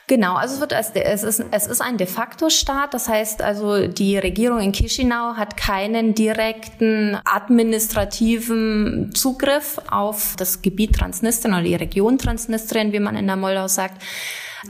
Genau, 0.08 0.36
also 0.36 0.56
es, 0.56 0.60
wird 0.60 0.74
als, 0.74 0.92
es, 0.94 1.24
ist, 1.24 1.46
es 1.52 1.68
ist 1.68 1.82
ein 1.82 1.98
de 1.98 2.06
facto 2.06 2.50
Staat, 2.50 2.94
das 2.94 3.08
heißt 3.08 3.42
also 3.42 3.88
die 3.88 4.18
Regierung 4.18 4.60
in 4.60 4.74
Chisinau 4.74 5.36
hat 5.38 5.56
keinen 5.56 6.14
direkten 6.14 7.18
administrativen 7.24 9.12
Zugriff 9.14 9.80
auf 9.90 10.36
das 10.38 10.62
Gebiet 10.62 10.96
Transnistrien 10.98 11.54
oder 11.54 11.64
die 11.64 11.76
Region 11.76 12.18
Transnistrien, 12.18 12.92
wie 12.92 13.00
man 13.00 13.16
in 13.16 13.28
der 13.28 13.38
Moldau 13.38 13.68
sagt. 13.68 14.02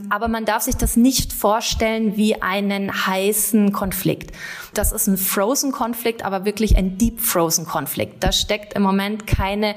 Aber 0.10 0.28
man 0.28 0.46
darf 0.46 0.64
sich 0.64 0.76
das 0.76 0.96
nicht 0.96 1.34
vorstellen 1.34 2.16
wie 2.18 2.42
einen 2.42 3.06
heißen 3.08 3.72
Konflikt. 3.72 4.32
Das 4.74 4.92
ist 4.92 5.08
ein 5.08 5.18
Frozen 5.18 5.72
Konflikt, 5.72 6.24
aber 6.24 6.46
wirklich 6.46 6.78
ein 6.78 6.98
Deep 6.98 7.20
Frozen 7.20 7.66
Konflikt. 7.66 8.24
Da 8.24 8.32
steckt 8.32 8.74
im 8.74 8.84
Moment 8.84 9.28
keine 9.28 9.76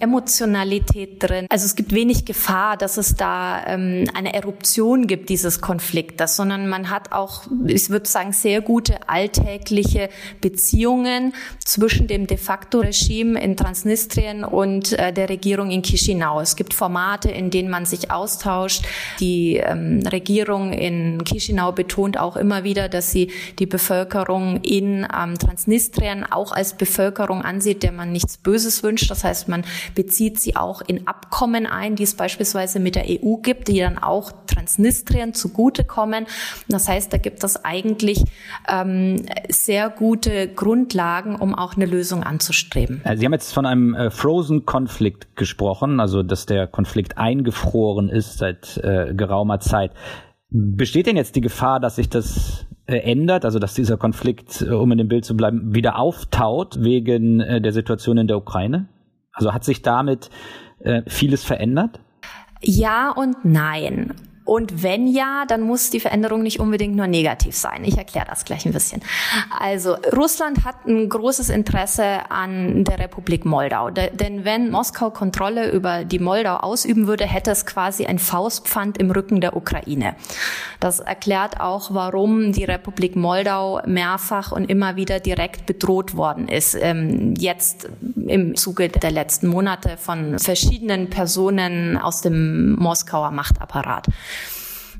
Emotionalität 0.00 1.22
drin. 1.22 1.46
Also 1.50 1.66
es 1.66 1.76
gibt 1.76 1.94
wenig 1.94 2.24
Gefahr, 2.24 2.76
dass 2.76 2.96
es 2.96 3.14
da 3.14 3.64
ähm, 3.66 4.04
eine 4.14 4.34
Eruption 4.34 5.06
gibt 5.06 5.28
dieses 5.28 5.60
Konfliktes, 5.60 6.36
sondern 6.36 6.68
man 6.68 6.90
hat 6.90 7.12
auch, 7.12 7.42
ich 7.66 7.90
würde 7.90 8.08
sagen, 8.08 8.32
sehr 8.32 8.60
gute 8.62 9.08
alltägliche 9.08 10.08
Beziehungen 10.40 11.34
zwischen 11.64 12.06
dem 12.06 12.26
de 12.26 12.36
facto 12.36 12.80
Regime 12.80 13.40
in 13.40 13.56
Transnistrien 13.56 14.44
und 14.44 14.92
äh, 14.92 15.12
der 15.12 15.28
Regierung 15.28 15.70
in 15.70 15.82
Chisinau. 15.82 16.40
Es 16.40 16.56
gibt 16.56 16.74
Formate, 16.74 17.30
in 17.30 17.50
denen 17.50 17.68
man 17.68 17.84
sich 17.84 18.10
austauscht. 18.10 18.84
Die 19.20 19.56
ähm, 19.56 20.02
Regierung 20.10 20.72
in 20.72 21.22
Chisinau 21.24 21.72
betont 21.72 22.18
auch 22.18 22.36
immer 22.36 22.64
wieder, 22.64 22.88
dass 22.88 23.12
sie 23.12 23.30
die 23.58 23.66
Bevölkerung 23.66 24.62
in 24.62 25.06
ähm, 25.16 25.38
Transnistrien 25.38 26.24
auch 26.24 26.52
als 26.52 26.74
Bevölkerung 26.74 27.42
ansieht, 27.42 27.82
der 27.82 27.92
man 27.92 28.12
nichts 28.12 28.38
Böses 28.38 28.82
wünscht. 28.82 29.10
Das 29.10 29.24
heißt, 29.24 29.48
man 29.48 29.64
bezieht 29.94 30.40
sie 30.40 30.56
auch 30.56 30.82
in 30.86 31.06
Abkommen 31.06 31.66
ein, 31.66 31.96
die 31.96 32.02
es 32.02 32.14
beispielsweise 32.14 32.80
mit 32.80 32.94
der 32.94 33.04
EU 33.08 33.36
gibt, 33.36 33.68
die 33.68 33.78
dann 33.78 33.98
auch 33.98 34.32
Transnistrien 34.46 35.34
zugutekommen. 35.34 36.26
Das 36.68 36.88
heißt, 36.88 37.12
da 37.12 37.18
gibt 37.18 37.42
es 37.44 37.64
eigentlich 37.64 38.24
ähm, 38.68 39.16
sehr 39.48 39.90
gute 39.90 40.48
Grundlagen, 40.48 41.36
um 41.36 41.54
auch 41.54 41.76
eine 41.76 41.86
Lösung 41.86 42.22
anzustreben. 42.22 43.02
Sie 43.16 43.24
haben 43.24 43.32
jetzt 43.32 43.52
von 43.52 43.66
einem 43.66 43.94
äh, 43.94 44.10
Frozen-Konflikt 44.10 45.36
gesprochen, 45.36 46.00
also 46.00 46.22
dass 46.22 46.46
der 46.46 46.66
Konflikt 46.66 47.18
eingefroren 47.18 48.08
ist 48.08 48.38
seit 48.38 48.78
äh, 48.78 49.14
geraumer 49.14 49.60
Zeit. 49.60 49.92
Besteht 50.50 51.06
denn 51.06 51.16
jetzt 51.16 51.36
die 51.36 51.40
Gefahr, 51.40 51.78
dass 51.78 51.96
sich 51.96 52.08
das 52.08 52.66
äh, 52.90 52.98
ändert, 52.98 53.44
also 53.44 53.60
dass 53.60 53.74
dieser 53.74 53.96
Konflikt, 53.96 54.62
äh, 54.62 54.70
um 54.70 54.90
in 54.90 54.98
dem 54.98 55.06
Bild 55.06 55.24
zu 55.24 55.36
bleiben, 55.36 55.74
wieder 55.74 55.96
auftaut 55.96 56.82
wegen 56.82 57.38
äh, 57.38 57.60
der 57.60 57.72
Situation 57.72 58.18
in 58.18 58.26
der 58.26 58.36
Ukraine? 58.36 58.88
Also 59.40 59.54
hat 59.54 59.64
sich 59.64 59.80
damit 59.80 60.28
äh, 60.80 61.00
vieles 61.06 61.44
verändert? 61.44 61.98
Ja 62.60 63.10
und 63.10 63.42
nein. 63.42 64.12
Und 64.50 64.82
wenn 64.82 65.06
ja, 65.06 65.44
dann 65.46 65.60
muss 65.60 65.90
die 65.90 66.00
Veränderung 66.00 66.42
nicht 66.42 66.58
unbedingt 66.58 66.96
nur 66.96 67.06
negativ 67.06 67.54
sein. 67.54 67.84
Ich 67.84 67.96
erkläre 67.96 68.26
das 68.28 68.44
gleich 68.44 68.66
ein 68.66 68.72
bisschen. 68.72 69.00
Also 69.56 69.94
Russland 70.12 70.64
hat 70.64 70.86
ein 70.86 71.08
großes 71.08 71.50
Interesse 71.50 72.28
an 72.30 72.82
der 72.82 72.98
Republik 72.98 73.44
Moldau. 73.44 73.90
Denn 73.90 74.44
wenn 74.44 74.72
Moskau 74.72 75.10
Kontrolle 75.10 75.70
über 75.70 76.04
die 76.04 76.18
Moldau 76.18 76.56
ausüben 76.56 77.06
würde, 77.06 77.26
hätte 77.26 77.52
es 77.52 77.64
quasi 77.64 78.06
ein 78.06 78.18
Faustpfand 78.18 78.98
im 78.98 79.12
Rücken 79.12 79.40
der 79.40 79.56
Ukraine. 79.56 80.16
Das 80.80 80.98
erklärt 80.98 81.60
auch, 81.60 81.94
warum 81.94 82.50
die 82.50 82.64
Republik 82.64 83.14
Moldau 83.14 83.80
mehrfach 83.86 84.50
und 84.50 84.68
immer 84.68 84.96
wieder 84.96 85.20
direkt 85.20 85.66
bedroht 85.66 86.16
worden 86.16 86.48
ist. 86.48 86.74
Ähm, 86.74 87.34
jetzt 87.38 87.88
im 88.30 88.56
Zuge 88.56 88.88
der 88.88 89.10
letzten 89.10 89.48
Monate 89.48 89.96
von 89.96 90.38
verschiedenen 90.38 91.10
Personen 91.10 91.96
aus 91.98 92.22
dem 92.22 92.74
Moskauer 92.76 93.30
Machtapparat. 93.30 94.06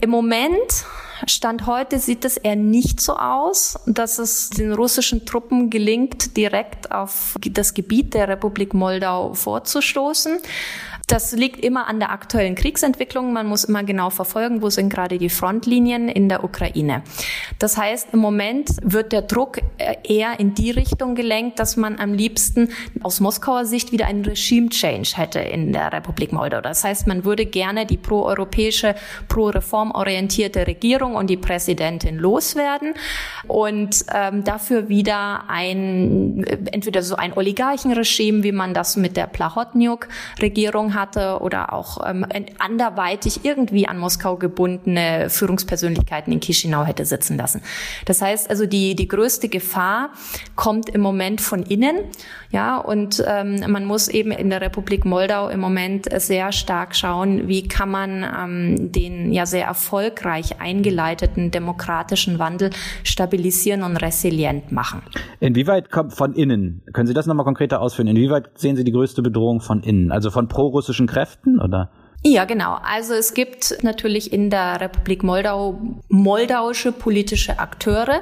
Im 0.01 0.11
Moment 0.11 0.85
Stand 1.27 1.67
heute 1.67 1.99
sieht 1.99 2.25
es 2.25 2.37
eher 2.37 2.57
nicht 2.57 3.01
so 3.01 3.17
aus, 3.17 3.79
dass 3.87 4.19
es 4.19 4.51
den 4.51 4.73
russischen 4.73 5.27
Truppen 5.27 5.69
gelingt, 5.69 6.37
direkt 6.37 6.93
auf 6.93 7.37
das 7.41 7.75
Gebiet 7.75 8.15
der 8.15 8.29
Republik 8.29 8.73
Moldau 8.73 9.35
vorzustoßen. 9.35 10.39
Das 11.11 11.33
liegt 11.33 11.65
immer 11.65 11.89
an 11.89 11.99
der 11.99 12.13
aktuellen 12.13 12.55
Kriegsentwicklung. 12.55 13.33
Man 13.33 13.49
muss 13.49 13.65
immer 13.65 13.83
genau 13.83 14.11
verfolgen, 14.11 14.63
wo 14.63 14.71
sind 14.71 14.91
gerade 14.91 15.19
die 15.19 15.29
Frontlinien 15.29 16.09
in 16.09 16.29
der 16.29 16.45
Ukraine. 16.45 17.03
Das 17.59 17.77
heißt, 17.77 18.11
im 18.13 18.21
Moment 18.21 18.77
wird 18.81 19.11
der 19.11 19.23
Druck 19.23 19.59
äh, 19.79 19.97
eher 20.05 20.39
in 20.39 20.55
die 20.55 20.71
Richtung 20.71 21.17
gelenkt, 21.17 21.59
dass 21.59 21.77
man 21.77 21.99
am 21.99 22.15
liebsten 22.15 22.69
aus 23.03 23.19
Moskauer 23.19 23.65
Sicht 23.65 23.91
wieder 23.91 24.07
einen 24.07 24.25
Regime-Change 24.25 25.17
hätte 25.17 25.41
in 25.41 25.73
der 25.73 25.93
Republik 25.93 26.33
Moldau. 26.33 26.61
Das 26.61 26.85
heißt, 26.85 27.09
man 27.09 27.25
würde 27.25 27.45
gerne 27.45 27.87
die 27.87 27.97
pro-europäische, 27.97 28.95
pro-reformorientierte 29.27 30.69
Regierung 30.69 31.17
und 31.17 31.29
die 31.29 31.37
Präsidentin 31.37 32.19
loswerden 32.19 32.95
und 33.49 34.05
ähm, 34.15 34.45
dafür 34.45 34.89
wieder 34.89 35.47
ein, 35.49 36.45
äh, 36.45 36.59
entweder 36.71 37.03
so 37.03 37.17
ein 37.17 37.33
Oligarchenregime, 37.33 38.45
wie 38.45 38.53
man 38.53 38.75
das 38.75 38.97
mit 38.97 39.17
der 39.17 39.27
Plahotniuk-Regierung 39.27 41.00
hatte 41.01 41.39
oder 41.41 41.73
auch 41.73 41.99
ähm, 42.07 42.27
anderweitig 42.59 43.45
irgendwie 43.45 43.89
an 43.89 43.99
Moskau 43.99 44.37
gebundene 44.37 45.29
Führungspersönlichkeiten 45.31 46.33
in 46.33 46.41
Chisinau 46.41 46.85
hätte 46.85 47.05
sitzen 47.05 47.37
lassen. 47.37 47.63
Das 48.05 48.21
heißt 48.23 48.51
also, 48.51 48.67
die, 48.67 48.95
die 48.95 49.09
größte 49.09 49.49
Gefahr 49.49 50.11
kommt 50.57 50.91
im 50.91 51.01
Moment 51.01 51.41
von 51.41 51.63
innen. 51.63 51.97
Ja, 52.51 52.79
und 52.79 53.23
ähm, 53.27 53.61
man 53.69 53.85
muss 53.85 54.09
eben 54.09 54.33
in 54.33 54.51
der 54.51 54.61
Republik 54.61 55.05
Moldau 55.05 55.49
im 55.49 55.61
Moment 55.61 56.07
sehr 56.21 56.51
stark 56.51 56.97
schauen, 56.97 57.47
wie 57.47 57.69
kann 57.69 57.91
man 57.91 58.25
ähm, 58.25 58.93
den 58.93 59.33
ja 59.33 59.47
sehr 59.47 59.67
erfolgreich 59.67 60.61
eingeleiteten 60.61 61.51
demokratischen 61.53 62.39
Wandel 62.39 62.71
stabilisieren 63.05 63.83
und 63.85 63.97
resilient 63.97 64.73
machen. 64.73 65.03
Inwieweit 65.39 65.91
kommt 65.91 66.13
von 66.13 66.33
innen? 66.33 66.83
Können 66.93 67.07
Sie 67.07 67.15
das 67.15 67.27
nochmal 67.27 67.45
konkreter 67.45 67.81
ausführen? 67.81 68.09
Inwieweit 68.09 68.51
sehen 68.59 68.77
Sie 68.77 68.85
die 68.85 68.93
größte 68.93 69.23
Bedrohung 69.23 69.61
von 69.61 69.83
innen? 69.83 70.11
Also 70.11 70.31
von 70.31 70.49
prorussischen 70.91 71.07
Kräften 71.07 71.61
oder? 71.61 71.91
Ja, 72.23 72.45
genau. 72.45 72.77
Also 72.83 73.15
es 73.15 73.33
gibt 73.33 73.83
natürlich 73.83 74.31
in 74.31 74.51
der 74.51 74.81
Republik 74.81 75.23
Moldau 75.23 75.81
moldauische 76.09 76.93
politische 76.93 77.59
Akteure, 77.59 78.21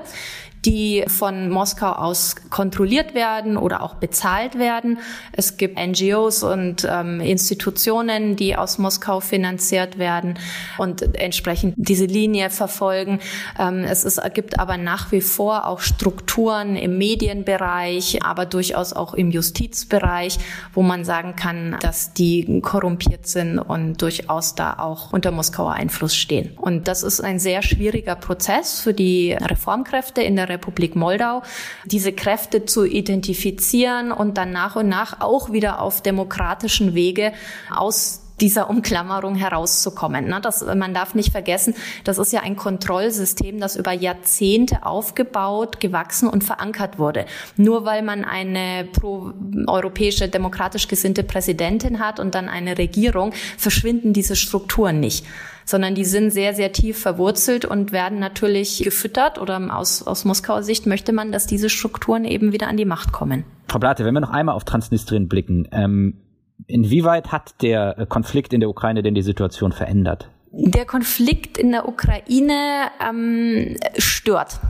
die 0.68 1.04
von 1.06 1.48
Moskau 1.48 1.92
aus 1.92 2.36
kontrolliert 2.50 3.14
werden 3.14 3.56
oder 3.56 3.82
auch 3.82 3.94
bezahlt 3.94 4.58
werden. 4.58 4.98
Es 5.32 5.56
gibt 5.56 5.78
NGOs 5.78 6.42
und 6.42 6.86
ähm, 6.90 7.20
Institutionen, 7.20 8.36
die 8.36 8.54
aus 8.54 8.76
Moskau 8.76 9.20
finanziert 9.20 9.98
werden 9.98 10.38
und 10.76 11.16
entsprechend 11.16 11.74
diese 11.78 12.04
Linie 12.04 12.50
verfolgen. 12.50 13.20
Ähm, 13.58 13.84
es 13.84 14.04
ist, 14.04 14.20
gibt 14.34 14.58
aber 14.58 14.76
nach 14.76 15.10
wie 15.10 15.22
vor 15.22 15.66
auch 15.66 15.80
Strukturen 15.80 16.76
im 16.76 16.98
Medienbereich, 16.98 18.22
aber 18.22 18.44
durchaus 18.44 18.92
auch 18.92 19.14
im 19.14 19.30
Justizbereich, 19.30 20.38
wo 20.74 20.82
man 20.82 21.06
sagen 21.06 21.34
kann, 21.34 21.78
dass 21.80 22.12
die 22.12 22.60
korrumpiert 22.60 23.26
sind 23.26 23.58
und 23.58 24.02
durchaus 24.02 24.54
da 24.54 24.74
auch 24.78 25.14
unter 25.14 25.30
Moskauer 25.30 25.72
Einfluss 25.72 26.14
stehen. 26.14 26.50
Und 26.58 26.88
das 26.88 27.02
ist 27.02 27.22
ein 27.22 27.38
sehr 27.38 27.62
schwieriger 27.62 28.16
Prozess 28.16 28.80
für 28.80 28.92
die 28.92 29.32
Reformkräfte 29.32 30.20
in 30.20 30.36
der 30.36 30.50
Republik 30.50 30.57
Moldau, 30.94 31.42
diese 31.84 32.12
Kräfte 32.12 32.64
zu 32.64 32.84
identifizieren 32.84 34.12
und 34.12 34.36
dann 34.36 34.52
nach 34.52 34.76
und 34.76 34.88
nach 34.88 35.20
auch 35.20 35.52
wieder 35.52 35.80
auf 35.80 36.02
demokratischen 36.02 36.94
Wege 36.94 37.32
aus 37.74 38.22
dieser 38.40 38.70
Umklammerung 38.70 39.34
herauszukommen. 39.34 40.32
Das, 40.42 40.64
man 40.64 40.94
darf 40.94 41.14
nicht 41.14 41.32
vergessen, 41.32 41.74
das 42.04 42.18
ist 42.18 42.32
ja 42.32 42.40
ein 42.40 42.56
Kontrollsystem, 42.56 43.60
das 43.60 43.76
über 43.76 43.92
Jahrzehnte 43.92 44.84
aufgebaut, 44.86 45.80
gewachsen 45.80 46.28
und 46.28 46.44
verankert 46.44 46.98
wurde. 46.98 47.26
Nur 47.56 47.84
weil 47.84 48.02
man 48.02 48.24
eine 48.24 48.86
pro-europäische, 48.92 50.28
demokratisch 50.28 50.88
gesinnte 50.88 51.22
Präsidentin 51.22 51.98
hat 51.98 52.20
und 52.20 52.34
dann 52.34 52.48
eine 52.48 52.78
Regierung, 52.78 53.32
verschwinden 53.56 54.12
diese 54.12 54.36
Strukturen 54.36 55.00
nicht 55.00 55.24
sondern 55.68 55.94
die 55.94 56.06
sind 56.06 56.30
sehr, 56.30 56.54
sehr 56.54 56.72
tief 56.72 56.98
verwurzelt 56.98 57.66
und 57.66 57.92
werden 57.92 58.18
natürlich 58.18 58.82
gefüttert 58.82 59.38
oder 59.38 59.60
aus, 59.76 60.02
aus 60.02 60.24
Moskauer 60.24 60.62
Sicht 60.62 60.86
möchte 60.86 61.12
man, 61.12 61.30
dass 61.30 61.46
diese 61.46 61.68
Strukturen 61.68 62.24
eben 62.24 62.52
wieder 62.52 62.68
an 62.68 62.78
die 62.78 62.86
Macht 62.86 63.12
kommen. 63.12 63.44
Frau 63.68 63.78
Blate, 63.78 64.06
wenn 64.06 64.14
wir 64.14 64.20
noch 64.20 64.30
einmal 64.30 64.54
auf 64.54 64.64
Transnistrien 64.64 65.28
blicken, 65.28 65.68
ähm, 65.70 66.22
inwieweit 66.66 67.32
hat 67.32 67.60
der 67.60 68.06
Konflikt 68.08 68.54
in 68.54 68.60
der 68.60 68.70
Ukraine 68.70 69.02
denn 69.02 69.14
die 69.14 69.20
Situation 69.20 69.72
verändert? 69.72 70.30
Der 70.52 70.86
Konflikt 70.86 71.58
in 71.58 71.72
der 71.72 71.86
Ukraine 71.86 72.88
ähm, 73.06 73.76
stört 73.98 74.60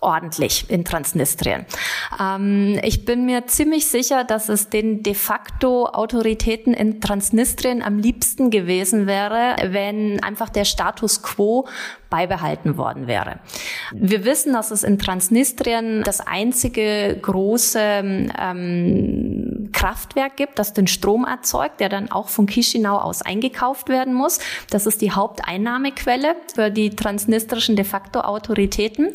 ordentlich 0.00 0.68
in 0.68 0.84
Transnistrien. 0.84 1.66
Ähm, 2.20 2.78
ich 2.82 3.04
bin 3.04 3.26
mir 3.26 3.46
ziemlich 3.46 3.86
sicher, 3.86 4.24
dass 4.24 4.48
es 4.48 4.68
den 4.68 5.02
de 5.02 5.14
facto 5.14 5.86
Autoritäten 5.86 6.74
in 6.74 7.00
Transnistrien 7.00 7.82
am 7.82 7.98
liebsten 7.98 8.50
gewesen 8.50 9.06
wäre, 9.06 9.56
wenn 9.64 10.22
einfach 10.22 10.48
der 10.48 10.64
Status 10.64 11.22
quo 11.22 11.66
beibehalten 12.10 12.76
worden 12.76 13.06
wäre. 13.06 13.40
Wir 13.92 14.24
wissen, 14.24 14.52
dass 14.52 14.70
es 14.70 14.84
in 14.84 14.98
Transnistrien 14.98 16.02
das 16.04 16.20
einzige 16.20 17.18
große 17.20 17.80
ähm, 17.80 19.68
Kraftwerk 19.72 20.36
gibt, 20.36 20.58
das 20.58 20.72
den 20.72 20.86
Strom 20.86 21.24
erzeugt, 21.24 21.80
der 21.80 21.88
dann 21.88 22.10
auch 22.10 22.28
von 22.28 22.46
Chisinau 22.46 22.96
aus 22.96 23.22
eingekauft 23.22 23.88
werden 23.88 24.14
muss. 24.14 24.38
Das 24.70 24.86
ist 24.86 25.00
die 25.00 25.12
Haupteinnahmequelle 25.12 26.36
für 26.54 26.70
die 26.70 26.90
transnistrischen 26.90 27.76
de 27.76 27.84
facto 27.84 28.20
Autoritäten. 28.20 29.12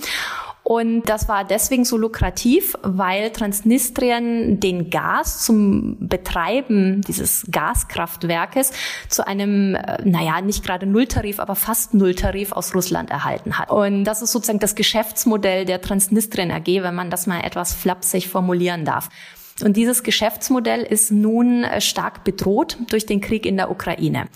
Und 0.71 1.09
das 1.09 1.27
war 1.27 1.43
deswegen 1.43 1.83
so 1.83 1.97
lukrativ, 1.97 2.77
weil 2.81 3.31
Transnistrien 3.31 4.61
den 4.61 4.89
Gas 4.89 5.43
zum 5.43 5.97
Betreiben 5.99 7.01
dieses 7.01 7.45
Gaskraftwerkes 7.51 8.71
zu 9.09 9.27
einem, 9.27 9.75
äh, 9.75 9.97
naja, 10.05 10.39
nicht 10.39 10.63
gerade 10.63 10.85
Nulltarif, 10.85 11.41
aber 11.41 11.57
fast 11.57 11.93
Nulltarif 11.93 12.53
aus 12.53 12.73
Russland 12.73 13.09
erhalten 13.09 13.59
hat. 13.59 13.69
Und 13.69 14.05
das 14.05 14.21
ist 14.21 14.31
sozusagen 14.31 14.59
das 14.59 14.75
Geschäftsmodell 14.75 15.65
der 15.65 15.81
Transnistrien 15.81 16.51
AG, 16.51 16.67
wenn 16.67 16.95
man 16.95 17.09
das 17.09 17.27
mal 17.27 17.41
etwas 17.41 17.73
flapsig 17.73 18.29
formulieren 18.29 18.85
darf. 18.85 19.09
Und 19.65 19.75
dieses 19.75 20.03
Geschäftsmodell 20.03 20.83
ist 20.83 21.11
nun 21.11 21.65
äh, 21.65 21.81
stark 21.81 22.23
bedroht 22.23 22.77
durch 22.89 23.05
den 23.05 23.19
Krieg 23.19 23.45
in 23.45 23.57
der 23.57 23.71
Ukraine. 23.71 24.29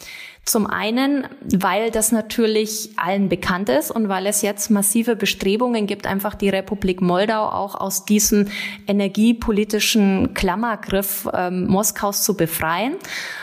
Zum 0.46 0.68
einen, 0.68 1.28
weil 1.42 1.90
das 1.90 2.12
natürlich 2.12 2.92
allen 2.98 3.30
bekannt 3.30 3.68
ist 3.68 3.90
und 3.90 4.10
weil 4.10 4.28
es 4.28 4.44
jetzt 4.44 4.70
massive 4.70 5.16
Bestrebungen 5.16 5.88
gibt, 5.88 6.06
einfach 6.06 6.36
die 6.36 6.50
Republik 6.50 7.02
Moldau 7.02 7.50
auch 7.50 7.74
aus 7.74 8.06
diesem 8.06 8.48
energiepolitischen 8.86 10.36
Klammergriff 10.36 11.28
ähm, 11.34 11.66
Moskaus 11.66 12.24
zu 12.24 12.38
befreien. 12.38 12.96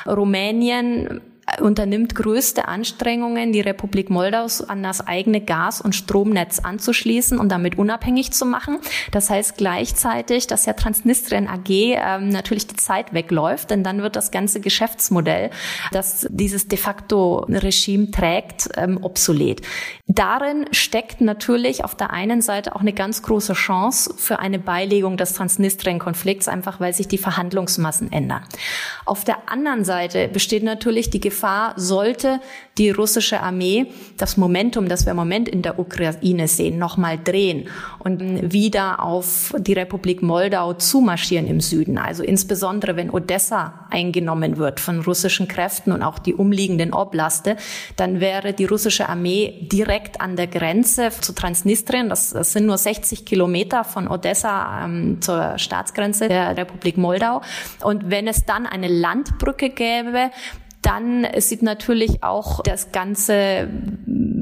Rumänien 0.06 1.20
unternimmt 1.60 2.14
größte 2.14 2.68
Anstrengungen, 2.68 3.52
die 3.52 3.60
Republik 3.60 4.10
Moldau 4.10 4.46
an 4.68 4.82
das 4.82 5.06
eigene 5.06 5.40
Gas- 5.40 5.80
und 5.80 5.94
Stromnetz 5.94 6.58
anzuschließen 6.58 7.38
und 7.38 7.50
damit 7.50 7.78
unabhängig 7.78 8.32
zu 8.32 8.46
machen. 8.46 8.78
Das 9.10 9.30
heißt 9.30 9.56
gleichzeitig, 9.56 10.46
dass 10.46 10.66
ja 10.66 10.72
Transnistrien 10.72 11.48
AG 11.48 11.68
ähm, 11.68 12.28
natürlich 12.30 12.66
die 12.66 12.76
Zeit 12.76 13.12
wegläuft, 13.12 13.70
denn 13.70 13.84
dann 13.84 14.02
wird 14.02 14.16
das 14.16 14.30
ganze 14.30 14.60
Geschäftsmodell, 14.60 15.50
das 15.92 16.26
dieses 16.30 16.68
de 16.68 16.78
facto 16.78 17.46
Regime 17.48 18.10
trägt, 18.10 18.70
ähm, 18.76 18.98
obsolet. 19.02 19.60
Darin 20.06 20.66
steckt 20.72 21.20
natürlich 21.20 21.84
auf 21.84 21.94
der 21.94 22.10
einen 22.10 22.42
Seite 22.42 22.74
auch 22.74 22.80
eine 22.80 22.92
ganz 22.92 23.22
große 23.22 23.52
Chance 23.54 24.14
für 24.16 24.38
eine 24.38 24.58
Beilegung 24.58 25.16
des 25.16 25.34
Transnistrien-Konflikts, 25.34 26.48
einfach 26.48 26.80
weil 26.80 26.92
sich 26.92 27.08
die 27.08 27.18
Verhandlungsmassen 27.18 28.12
ändern. 28.12 28.42
Auf 29.04 29.24
der 29.24 29.50
anderen 29.50 29.84
Seite 29.84 30.28
besteht 30.28 30.62
natürlich 30.62 31.10
die 31.10 31.20
Gefahr, 31.20 31.41
sollte 31.76 32.40
die 32.78 32.90
russische 32.90 33.40
Armee 33.40 33.86
das 34.16 34.36
Momentum, 34.36 34.88
das 34.88 35.04
wir 35.04 35.10
im 35.10 35.16
Moment 35.16 35.48
in 35.48 35.62
der 35.62 35.78
Ukraine 35.78 36.48
sehen, 36.48 36.78
nochmal 36.78 37.18
drehen 37.22 37.68
und 37.98 38.52
wieder 38.52 39.02
auf 39.02 39.54
die 39.58 39.74
Republik 39.74 40.22
Moldau 40.22 40.72
zumarschieren 40.74 41.46
im 41.46 41.60
Süden. 41.60 41.98
Also 41.98 42.22
insbesondere, 42.22 42.96
wenn 42.96 43.10
Odessa 43.10 43.86
eingenommen 43.90 44.56
wird 44.56 44.80
von 44.80 45.00
russischen 45.00 45.48
Kräften 45.48 45.92
und 45.92 46.02
auch 46.02 46.18
die 46.18 46.34
umliegenden 46.34 46.94
Oblaste, 46.94 47.56
dann 47.96 48.20
wäre 48.20 48.54
die 48.54 48.64
russische 48.64 49.08
Armee 49.08 49.68
direkt 49.70 50.20
an 50.20 50.36
der 50.36 50.46
Grenze 50.46 51.10
zu 51.20 51.34
Transnistrien. 51.34 52.08
Das, 52.08 52.30
das 52.30 52.52
sind 52.52 52.66
nur 52.66 52.78
60 52.78 53.24
Kilometer 53.24 53.84
von 53.84 54.08
Odessa 54.08 54.84
ähm, 54.84 55.20
zur 55.20 55.58
Staatsgrenze 55.58 56.28
der 56.28 56.56
Republik 56.56 56.96
Moldau. 56.96 57.42
Und 57.82 58.10
wenn 58.10 58.26
es 58.26 58.46
dann 58.46 58.66
eine 58.66 58.88
Landbrücke 58.88 59.70
gäbe, 59.70 60.30
dann 60.82 61.26
sieht 61.38 61.62
natürlich 61.62 62.22
auch 62.22 62.60
das 62.62 62.92
ganze 62.92 63.68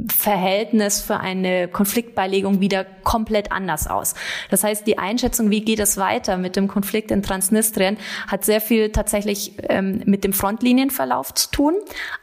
Verhältnis 0.09 1.00
für 1.00 1.18
eine 1.18 1.68
Konfliktbeilegung 1.68 2.61
wieder 2.61 2.85
komplett 2.85 3.53
anders 3.53 3.87
aus. 3.87 4.14
Das 4.50 4.64
heißt, 4.64 4.87
die 4.87 4.98
Einschätzung, 4.98 5.50
wie 5.50 5.61
geht 5.61 5.81
es 5.81 5.96
weiter 5.96 6.37
mit 6.37 6.57
dem 6.57 6.68
Konflikt 6.68 7.11
in 7.11 7.22
Transnistrien, 7.22 7.96
hat 8.26 8.44
sehr 8.44 8.61
viel 8.61 8.90
tatsächlich 8.90 9.53
ähm, 9.68 10.03
mit 10.07 10.24
dem 10.24 10.33
Frontlinienverlauf 10.33 11.35
zu 11.35 11.50
tun, 11.50 11.74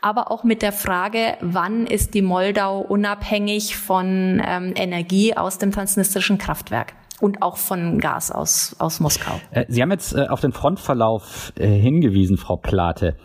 aber 0.01 0.32
auch 0.32 0.43
mit 0.43 0.62
der 0.62 0.73
Frage, 0.73 1.38
wann 1.41 1.88
ist 1.88 2.13
die 2.13 2.21
Moldau 2.21 2.82
unabhängig 2.82 3.77
von 3.77 4.41
ähm, 4.45 4.73
Energie 4.75 5.36
aus 5.36 5.58
dem 5.58 5.71
transnistrischen 5.71 6.38
Kraftwerk 6.38 6.93
und 7.19 7.41
auch 7.41 7.58
von 7.58 7.99
Gas 7.99 8.32
aus, 8.32 8.75
aus 8.80 8.99
Moskau. 8.99 9.34
Äh, 9.51 9.65
Sie 9.67 9.82
haben 9.82 9.91
jetzt 9.91 10.13
äh, 10.13 10.27
auf 10.27 10.39
den 10.39 10.51
Frontverlauf 10.51 11.51
äh, 11.58 11.67
hingewiesen, 11.67 12.38
Frau 12.38 12.58
Plate. 12.58 13.15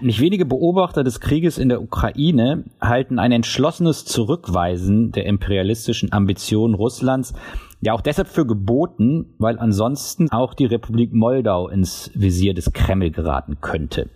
Nicht 0.00 0.20
wenige 0.20 0.46
Beobachter 0.46 1.04
des 1.04 1.20
Krieges 1.20 1.58
in 1.58 1.68
der 1.68 1.82
Ukraine 1.82 2.64
halten 2.80 3.18
ein 3.18 3.32
entschlossenes 3.32 4.04
Zurückweisen 4.04 5.12
der 5.12 5.26
imperialistischen 5.26 6.12
Ambitionen 6.12 6.74
Russlands 6.74 7.34
ja 7.82 7.92
auch 7.92 8.00
deshalb 8.00 8.28
für 8.28 8.46
geboten, 8.46 9.34
weil 9.38 9.58
ansonsten 9.58 10.30
auch 10.30 10.54
die 10.54 10.66
Republik 10.66 11.12
Moldau 11.12 11.68
ins 11.68 12.10
Visier 12.14 12.54
des 12.54 12.72
Kreml 12.72 13.10
geraten 13.10 13.58
könnte. 13.60 14.08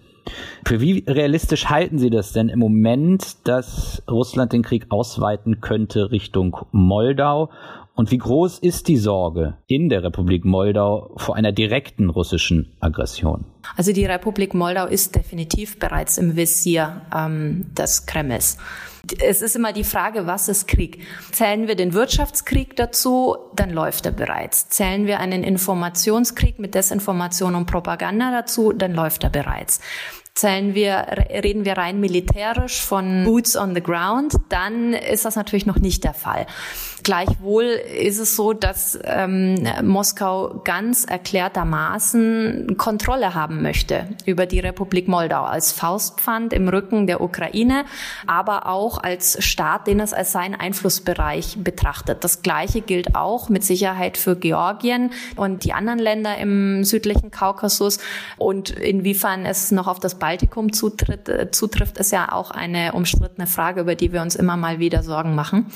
Für 0.65 0.81
wie 0.81 1.05
realistisch 1.07 1.67
halten 1.67 1.99
Sie 1.99 2.11
das 2.11 2.33
denn 2.33 2.49
im 2.49 2.59
Moment, 2.59 3.47
dass 3.47 4.03
Russland 4.11 4.53
den 4.53 4.63
Krieg 4.63 4.87
ausweiten 4.89 5.61
könnte 5.61 6.11
Richtung 6.11 6.57
Moldau 6.73 7.51
und 7.97 8.11
wie 8.11 8.19
groß 8.19 8.59
ist 8.59 8.89
die 8.89 8.99
Sorge 8.99 9.57
in 9.67 9.89
der 9.89 10.03
Republik 10.03 10.45
Moldau 10.45 11.15
vor 11.17 11.35
einer 11.35 11.51
direkten 11.51 12.11
russischen 12.11 12.77
Aggression? 12.79 13.47
Also 13.77 13.93
die 13.93 14.05
Republik 14.05 14.53
Moldau 14.53 14.87
ist 14.87 15.15
definitiv 15.15 15.79
bereits 15.79 16.19
im 16.19 16.37
Visier 16.37 17.01
ähm, 17.15 17.67
des 17.75 18.05
Kremls. 18.05 18.59
Es 19.21 19.41
ist 19.41 19.57
immer 19.57 19.73
die 19.73 19.85
Frage, 19.85 20.27
was 20.27 20.49
ist 20.49 20.69
Krieg? 20.69 20.99
Zählen 21.33 21.69
wir 21.69 21.75
den 21.75 21.95
Wirtschaftskrieg 21.95 22.77
dazu, 22.77 23.37
dann 23.55 23.71
läuft 23.71 24.05
er 24.05 24.13
bereits. 24.13 24.69
Zählen 24.69 25.07
wir 25.07 25.21
einen 25.21 25.43
Informationskrieg 25.43 26.59
mit 26.59 26.75
Desinformation 26.75 27.55
und 27.55 27.67
Propaganda 27.67 28.31
dazu, 28.31 28.73
dann 28.73 28.93
läuft 28.93 29.25
er 29.25 29.31
bereits 29.31 29.81
zählen 30.37 30.75
wir, 30.75 31.07
reden 31.43 31.65
wir 31.65 31.79
rein 31.79 31.99
militärisch 31.99 32.81
von 32.81 33.25
Boots 33.25 33.57
on 33.57 33.75
the 33.75 33.83
Ground, 33.83 34.37
dann 34.51 34.93
ist 34.93 35.25
das 35.25 35.35
natürlich 35.35 35.67
noch 35.67 35.79
nicht 35.79 36.05
der 36.05 36.15
Fall. 36.15 36.47
Gleichwohl 37.07 37.67
ist 37.67 38.19
es 38.19 38.35
so, 38.35 38.53
dass 38.53 38.99
ähm, 39.05 39.65
Moskau 39.85 40.61
ganz 40.65 41.05
erklärtermaßen 41.05 42.75
Kontrolle 42.79 43.33
haben 43.33 43.63
möchte 43.63 44.09
über 44.25 44.45
die 44.45 44.59
Republik 44.59 45.07
Moldau 45.07 45.45
als 45.45 45.71
Faustpfand 45.71 46.53
im 46.53 46.69
Rücken 46.69 47.07
der 47.07 47.21
Ukraine, 47.21 47.85
aber 48.27 48.67
auch 48.67 48.99
als 48.99 49.45
Staat, 49.45 49.87
den 49.87 50.01
es 50.01 50.13
als 50.13 50.33
seinen 50.33 50.57
Einflussbereich 50.57 51.59
betrachtet. 51.61 52.25
Das 52.25 52.43
Gleiche 52.43 52.81
gilt 52.81 53.15
auch 53.15 53.51
mit 53.51 53.63
Sicherheit 53.63 54.17
für 54.19 54.35
Georgien 54.35 55.13
und 55.37 55.63
die 55.63 55.75
anderen 55.75 56.01
Länder 56.01 56.37
im 56.39 56.83
südlichen 56.83 57.31
Kaukasus. 57.31 58.01
Und 58.37 58.71
inwiefern 58.71 59.47
es 59.47 59.71
noch 59.71 59.87
auf 59.87 60.01
das 60.01 60.17
Baltikum 60.17 60.73
zutritt, 60.73 61.29
äh, 61.29 61.53
zutrifft, 61.53 61.99
ist 61.99 62.11
ja 62.11 62.33
auch 62.33 62.51
eine 62.51 62.95
umstrittene 62.95 63.47
Frage, 63.47 63.83
über 63.83 63.95
die 63.95 64.13
wir 64.13 64.23
uns 64.23 64.35
immer 64.35 64.57
mal 64.57 64.81
wieder 64.81 65.05
Sorgen 65.05 65.37
machen. 65.37 65.71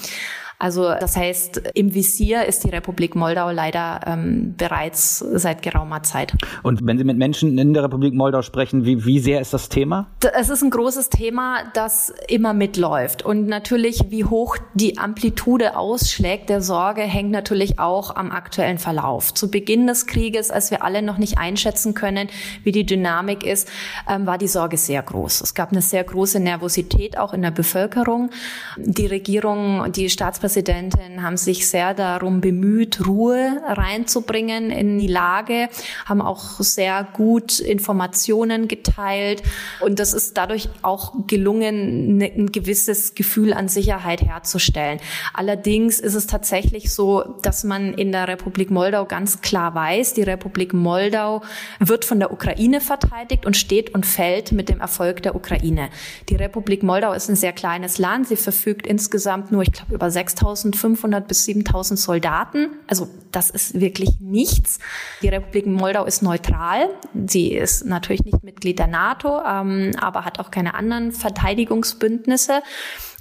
Also 0.60 0.92
das 1.00 1.16
heißt, 1.16 1.70
im 1.72 1.94
Visier 1.94 2.44
ist 2.44 2.64
die 2.64 2.68
Republik 2.68 3.16
Moldau 3.16 3.50
leider 3.50 4.00
ähm, 4.06 4.54
bereits 4.58 5.18
seit 5.18 5.62
geraumer 5.62 6.02
Zeit. 6.02 6.34
Und 6.62 6.86
wenn 6.86 6.98
Sie 6.98 7.04
mit 7.04 7.16
Menschen 7.16 7.56
in 7.56 7.72
der 7.72 7.84
Republik 7.84 8.12
Moldau 8.12 8.42
sprechen, 8.42 8.84
wie, 8.84 9.06
wie 9.06 9.20
sehr 9.20 9.40
ist 9.40 9.54
das 9.54 9.70
Thema? 9.70 10.08
Es 10.34 10.50
ist 10.50 10.62
ein 10.62 10.68
großes 10.68 11.08
Thema, 11.08 11.60
das 11.72 12.12
immer 12.28 12.52
mitläuft. 12.52 13.24
Und 13.24 13.46
natürlich, 13.46 14.10
wie 14.10 14.26
hoch 14.26 14.58
die 14.74 14.98
Amplitude 14.98 15.78
ausschlägt 15.78 16.50
der 16.50 16.60
Sorge, 16.60 17.00
hängt 17.00 17.30
natürlich 17.30 17.78
auch 17.78 18.14
am 18.14 18.30
aktuellen 18.30 18.78
Verlauf. 18.78 19.32
Zu 19.32 19.50
Beginn 19.50 19.86
des 19.86 20.06
Krieges, 20.06 20.50
als 20.50 20.70
wir 20.70 20.84
alle 20.84 21.00
noch 21.00 21.16
nicht 21.16 21.38
einschätzen 21.38 21.94
können, 21.94 22.28
wie 22.64 22.72
die 22.72 22.84
Dynamik 22.84 23.44
ist, 23.44 23.66
ähm, 24.06 24.26
war 24.26 24.36
die 24.36 24.48
Sorge 24.48 24.76
sehr 24.76 25.02
groß. 25.02 25.40
Es 25.40 25.54
gab 25.54 25.72
eine 25.72 25.80
sehr 25.80 26.04
große 26.04 26.38
Nervosität 26.38 27.16
auch 27.16 27.32
in 27.32 27.40
der 27.40 27.50
Bevölkerung. 27.50 28.28
Die 28.76 29.06
Regierung, 29.06 29.90
die 29.92 30.10
Staatspräsidentin 30.10 30.49
Präsidentin 30.50 31.22
haben 31.22 31.36
sich 31.36 31.68
sehr 31.68 31.94
darum 31.94 32.40
bemüht, 32.40 33.06
Ruhe 33.06 33.62
reinzubringen 33.68 34.72
in 34.72 34.98
die 34.98 35.06
Lage, 35.06 35.68
haben 36.06 36.20
auch 36.20 36.58
sehr 36.58 37.06
gut 37.12 37.60
Informationen 37.60 38.66
geteilt 38.66 39.44
und 39.78 40.00
das 40.00 40.12
ist 40.12 40.36
dadurch 40.36 40.68
auch 40.82 41.14
gelungen, 41.28 42.16
ne, 42.16 42.32
ein 42.36 42.50
gewisses 42.50 43.14
Gefühl 43.14 43.52
an 43.52 43.68
Sicherheit 43.68 44.22
herzustellen. 44.22 44.98
Allerdings 45.34 46.00
ist 46.00 46.16
es 46.16 46.26
tatsächlich 46.26 46.92
so, 46.92 47.36
dass 47.42 47.62
man 47.62 47.94
in 47.94 48.10
der 48.10 48.26
Republik 48.26 48.72
Moldau 48.72 49.04
ganz 49.04 49.42
klar 49.42 49.76
weiß, 49.76 50.14
die 50.14 50.22
Republik 50.22 50.74
Moldau 50.74 51.42
wird 51.78 52.04
von 52.04 52.18
der 52.18 52.32
Ukraine 52.32 52.80
verteidigt 52.80 53.46
und 53.46 53.56
steht 53.56 53.94
und 53.94 54.04
fällt 54.04 54.50
mit 54.50 54.68
dem 54.68 54.80
Erfolg 54.80 55.22
der 55.22 55.36
Ukraine. 55.36 55.90
Die 56.28 56.34
Republik 56.34 56.82
Moldau 56.82 57.12
ist 57.12 57.28
ein 57.28 57.36
sehr 57.36 57.52
kleines 57.52 57.98
Land. 57.98 58.26
Sie 58.26 58.34
verfügt 58.34 58.84
insgesamt 58.84 59.52
nur, 59.52 59.62
ich 59.62 59.70
glaube, 59.70 59.94
über 59.94 60.10
6 60.10 60.39
6.500 60.40 61.20
bis 61.20 61.46
7.000 61.46 61.96
Soldaten. 61.96 62.70
Also 62.86 63.08
das 63.32 63.50
ist 63.50 63.80
wirklich 63.80 64.20
nichts. 64.20 64.78
Die 65.22 65.28
Republik 65.28 65.66
Moldau 65.66 66.04
ist 66.04 66.22
neutral. 66.22 66.88
Sie 67.26 67.52
ist 67.52 67.84
natürlich 67.84 68.24
nicht 68.24 68.42
Mitglied 68.42 68.78
der 68.78 68.86
NATO, 68.86 69.40
ähm, 69.46 69.92
aber 70.00 70.24
hat 70.24 70.40
auch 70.40 70.50
keine 70.50 70.74
anderen 70.74 71.12
Verteidigungsbündnisse 71.12 72.62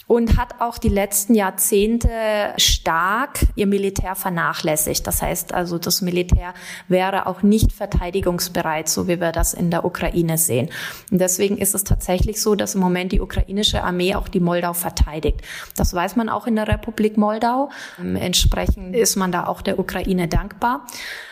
und 0.10 0.38
hat 0.38 0.56
auch 0.60 0.80
die 0.80 0.90
letzten 0.90 1.36
Jahrzehnte 1.36 2.10
stark 2.58 3.46
ihr 3.56 3.68
Militär 3.68 4.16
vernachlässigt. 4.16 5.06
Das 5.06 5.22
heißt 5.22 5.54
also, 5.54 5.78
das 5.78 6.02
Militär 6.02 6.56
wäre 6.88 7.28
auch 7.28 7.44
nicht 7.44 7.72
verteidigungsbereit, 7.72 8.90
so 8.90 9.08
wie 9.08 9.22
wir 9.22 9.32
das 9.32 9.54
in 9.54 9.70
der 9.70 9.86
Ukraine 9.86 10.40
sehen. 10.40 10.72
Und 11.12 11.22
deswegen 11.22 11.60
ist 11.60 11.76
es 11.76 11.84
tatsächlich 11.84 12.42
so, 12.42 12.56
dass 12.56 12.74
im 12.74 12.82
Moment 12.82 13.12
die 13.12 13.22
ukrainische 13.22 13.84
Armee 13.84 14.16
auch 14.16 14.28
die 14.28 14.40
Moldau 14.40 14.74
verteidigt. 14.74 15.44
Das 15.76 15.94
weiß 15.94 16.16
man 16.16 16.28
auch 16.28 16.48
in 16.48 16.56
der 16.56 16.68
Republik 16.68 17.16
Moldau. 17.16 17.70
Entsprechend 18.00 18.96
ist 18.96 19.16
man 19.16 19.32
da 19.32 19.46
auch 19.46 19.62
der 19.62 19.78
Ukraine 19.78 20.28
dankbar. 20.28 20.88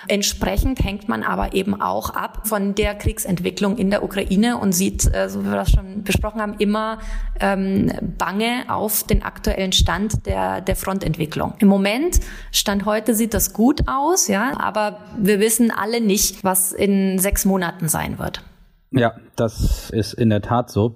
Entsprechend 0.08 0.84
hängt 0.84 1.10
man 1.10 1.24
aber 1.24 1.54
eben 1.54 1.82
auch 1.82 2.12
ab 2.12 2.48
von 2.48 2.76
der 2.76 2.94
Kriegsentwicklung 2.94 3.78
in 3.78 3.90
der 3.90 4.04
Ukraine 4.04 4.58
und 4.58 4.74
sieht, 4.74 5.12
äh, 5.14 5.30
so 5.30 5.44
wie 5.44 5.50
wir 5.50 5.56
das 5.56 5.72
schon 5.72 6.04
besprochen 6.04 6.40
haben, 6.40 6.56
immer 6.60 7.00
ähm, 7.40 7.92
bange 8.18 8.67
auf 8.70 9.04
den 9.04 9.24
aktuellen 9.24 9.72
Stand 9.72 10.26
der, 10.26 10.62
der 10.62 10.76
Frontentwicklung. 10.76 11.54
Im 11.60 11.68
Moment, 11.68 12.20
Stand 12.52 12.86
heute 12.86 13.14
sieht 13.14 13.34
das 13.34 13.54
gut 13.54 13.88
aus, 13.88 14.28
ja, 14.28 14.60
aber 14.60 15.00
wir 15.18 15.40
wissen 15.40 15.72
alle 15.72 16.02
nicht, 16.02 16.44
was 16.44 16.72
in 16.72 17.20
sechs 17.20 17.46
Monaten 17.46 17.88
sein 17.88 18.20
wird. 18.20 18.44
Ja, 18.92 19.14
das 19.36 19.90
ist 19.90 20.14
in 20.14 20.30
der 20.30 20.42
Tat 20.42 20.70
so. 20.70 20.96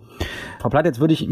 Frau 0.60 0.70
Platt, 0.70 0.86
jetzt 0.86 1.00
würde 1.00 1.14
ich 1.14 1.28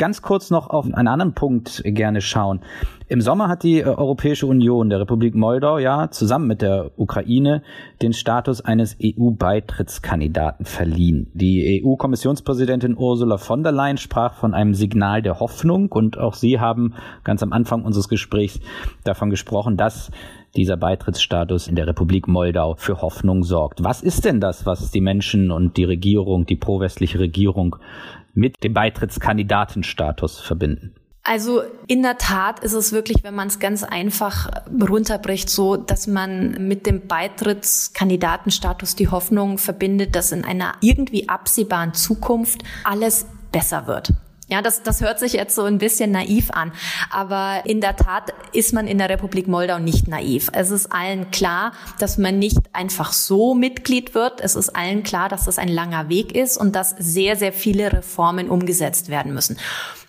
ganz 0.00 0.22
kurz 0.22 0.50
noch 0.50 0.70
auf 0.70 0.86
einen 0.86 1.08
anderen 1.08 1.34
Punkt 1.34 1.82
gerne 1.84 2.22
schauen. 2.22 2.60
Im 3.06 3.20
Sommer 3.20 3.48
hat 3.48 3.64
die 3.64 3.80
äh, 3.80 3.84
Europäische 3.84 4.46
Union 4.46 4.88
der 4.88 5.00
Republik 5.00 5.34
Moldau 5.34 5.78
ja 5.78 6.10
zusammen 6.10 6.46
mit 6.46 6.62
der 6.62 6.92
Ukraine 6.96 7.62
den 8.00 8.14
Status 8.14 8.62
eines 8.62 8.96
EU-Beitrittskandidaten 9.02 10.64
verliehen. 10.64 11.30
Die 11.34 11.82
EU-Kommissionspräsidentin 11.84 12.96
Ursula 12.96 13.36
von 13.36 13.62
der 13.62 13.72
Leyen 13.72 13.98
sprach 13.98 14.34
von 14.34 14.54
einem 14.54 14.72
Signal 14.72 15.20
der 15.20 15.38
Hoffnung 15.38 15.92
und 15.92 16.18
auch 16.18 16.34
Sie 16.34 16.60
haben 16.60 16.94
ganz 17.22 17.42
am 17.42 17.52
Anfang 17.52 17.84
unseres 17.84 18.08
Gesprächs 18.08 18.58
davon 19.04 19.28
gesprochen, 19.28 19.76
dass 19.76 20.10
dieser 20.56 20.76
Beitrittsstatus 20.76 21.68
in 21.68 21.76
der 21.76 21.86
Republik 21.86 22.26
Moldau 22.26 22.74
für 22.76 23.02
Hoffnung 23.02 23.44
sorgt. 23.44 23.84
Was 23.84 24.02
ist 24.02 24.24
denn 24.24 24.40
das, 24.40 24.66
was 24.66 24.90
die 24.90 25.00
Menschen 25.00 25.50
und 25.50 25.76
die 25.76 25.84
Regierung, 25.84 26.46
die 26.46 26.56
pro-westliche 26.56 27.20
Regierung 27.20 27.76
mit 28.34 28.62
dem 28.64 28.74
Beitrittskandidatenstatus 28.74 30.40
verbinden? 30.40 30.94
Also 31.22 31.62
in 31.86 32.02
der 32.02 32.16
Tat 32.16 32.60
ist 32.60 32.72
es 32.72 32.92
wirklich, 32.92 33.22
wenn 33.22 33.34
man 33.34 33.48
es 33.48 33.58
ganz 33.58 33.84
einfach 33.84 34.50
runterbricht, 34.80 35.50
so, 35.50 35.76
dass 35.76 36.06
man 36.06 36.66
mit 36.66 36.86
dem 36.86 37.06
Beitrittskandidatenstatus 37.06 38.96
die 38.96 39.08
Hoffnung 39.08 39.58
verbindet, 39.58 40.16
dass 40.16 40.32
in 40.32 40.44
einer 40.44 40.74
irgendwie 40.80 41.28
absehbaren 41.28 41.92
Zukunft 41.92 42.62
alles 42.84 43.26
besser 43.52 43.86
wird. 43.86 44.14
Ja, 44.50 44.62
das, 44.62 44.82
das 44.82 45.00
hört 45.00 45.20
sich 45.20 45.34
jetzt 45.34 45.54
so 45.54 45.62
ein 45.62 45.78
bisschen 45.78 46.10
naiv 46.10 46.50
an. 46.50 46.72
Aber 47.10 47.62
in 47.66 47.80
der 47.80 47.94
Tat 47.94 48.34
ist 48.52 48.72
man 48.72 48.88
in 48.88 48.98
der 48.98 49.08
Republik 49.08 49.46
Moldau 49.46 49.78
nicht 49.78 50.08
naiv. 50.08 50.50
Es 50.52 50.70
ist 50.70 50.92
allen 50.92 51.30
klar, 51.30 51.72
dass 52.00 52.18
man 52.18 52.38
nicht 52.38 52.58
einfach 52.72 53.12
so 53.12 53.54
Mitglied 53.54 54.14
wird. 54.14 54.40
Es 54.40 54.56
ist 54.56 54.70
allen 54.70 55.04
klar, 55.04 55.28
dass 55.28 55.44
das 55.44 55.58
ein 55.58 55.68
langer 55.68 56.08
Weg 56.08 56.34
ist 56.34 56.56
und 56.56 56.74
dass 56.74 56.90
sehr, 56.98 57.36
sehr 57.36 57.52
viele 57.52 57.92
Reformen 57.92 58.50
umgesetzt 58.50 59.08
werden 59.08 59.32
müssen. 59.32 59.56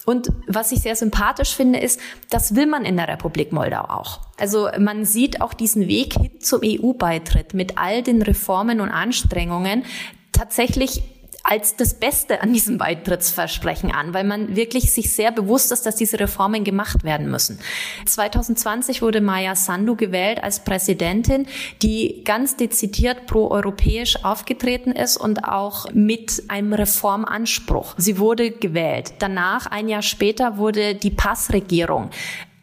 Und 0.06 0.30
was 0.48 0.72
ich 0.72 0.82
sehr 0.82 0.96
sympathisch 0.96 1.56
finde, 1.56 1.80
ist, 1.80 2.00
das 2.32 2.56
will 2.56 2.66
man 2.66 2.86
in 2.86 2.98
der 2.98 3.08
Republik 3.08 3.52
Moldau 3.52 3.84
auch. 3.84 4.22
Also 4.40 4.70
man 4.80 5.06
sieht 5.06 5.42
auch 5.42 5.54
diesen 5.54 5.88
Weg 5.88 6.16
hin 6.16 6.32
zum 6.40 6.62
EU-Beitritt 6.64 7.54
mit 7.54 7.78
all 7.78 8.02
den 8.02 8.24
Reformen 8.24 8.82
und 8.82 8.90
Anstrengungen 8.90 9.84
tatsächlich 10.32 11.04
als 11.44 11.76
das 11.76 11.94
Beste 11.94 12.42
an 12.42 12.54
diesem 12.54 12.78
Beitrittsversprechen 12.78 13.92
an, 13.92 14.14
weil 14.14 14.24
man 14.24 14.56
wirklich 14.56 14.92
sich 14.92 15.14
sehr 15.14 15.32
bewusst 15.32 15.72
ist, 15.72 15.86
dass 15.86 15.96
diese 15.96 16.20
Reformen 16.20 16.64
gemacht 16.64 17.04
werden 17.04 17.30
müssen. 17.30 17.60
2020 18.06 19.02
wurde 19.02 19.22
Maya 19.22 19.56
Sandu 19.56 19.96
gewählt 19.96 20.44
als 20.44 20.64
Präsidentin, 20.64 21.48
die 21.82 22.24
ganz 22.24 22.56
dezidiert 22.56 23.26
pro-europäisch 23.26 24.24
aufgetreten 24.24 24.92
ist 24.92 25.18
und 25.18 25.46
auch 25.46 25.92
mit 25.94 26.44
einem 26.48 26.74
Reformanspruch. 26.74 27.96
Sie 27.98 28.18
wurde 28.18 28.52
gewählt. 28.52 29.14
Danach, 29.20 29.66
ein 29.68 29.90
Jahr 29.90 30.02
später, 30.02 30.58
wurde 30.58 30.96
die 30.96 31.12
Passregierung 31.12 32.12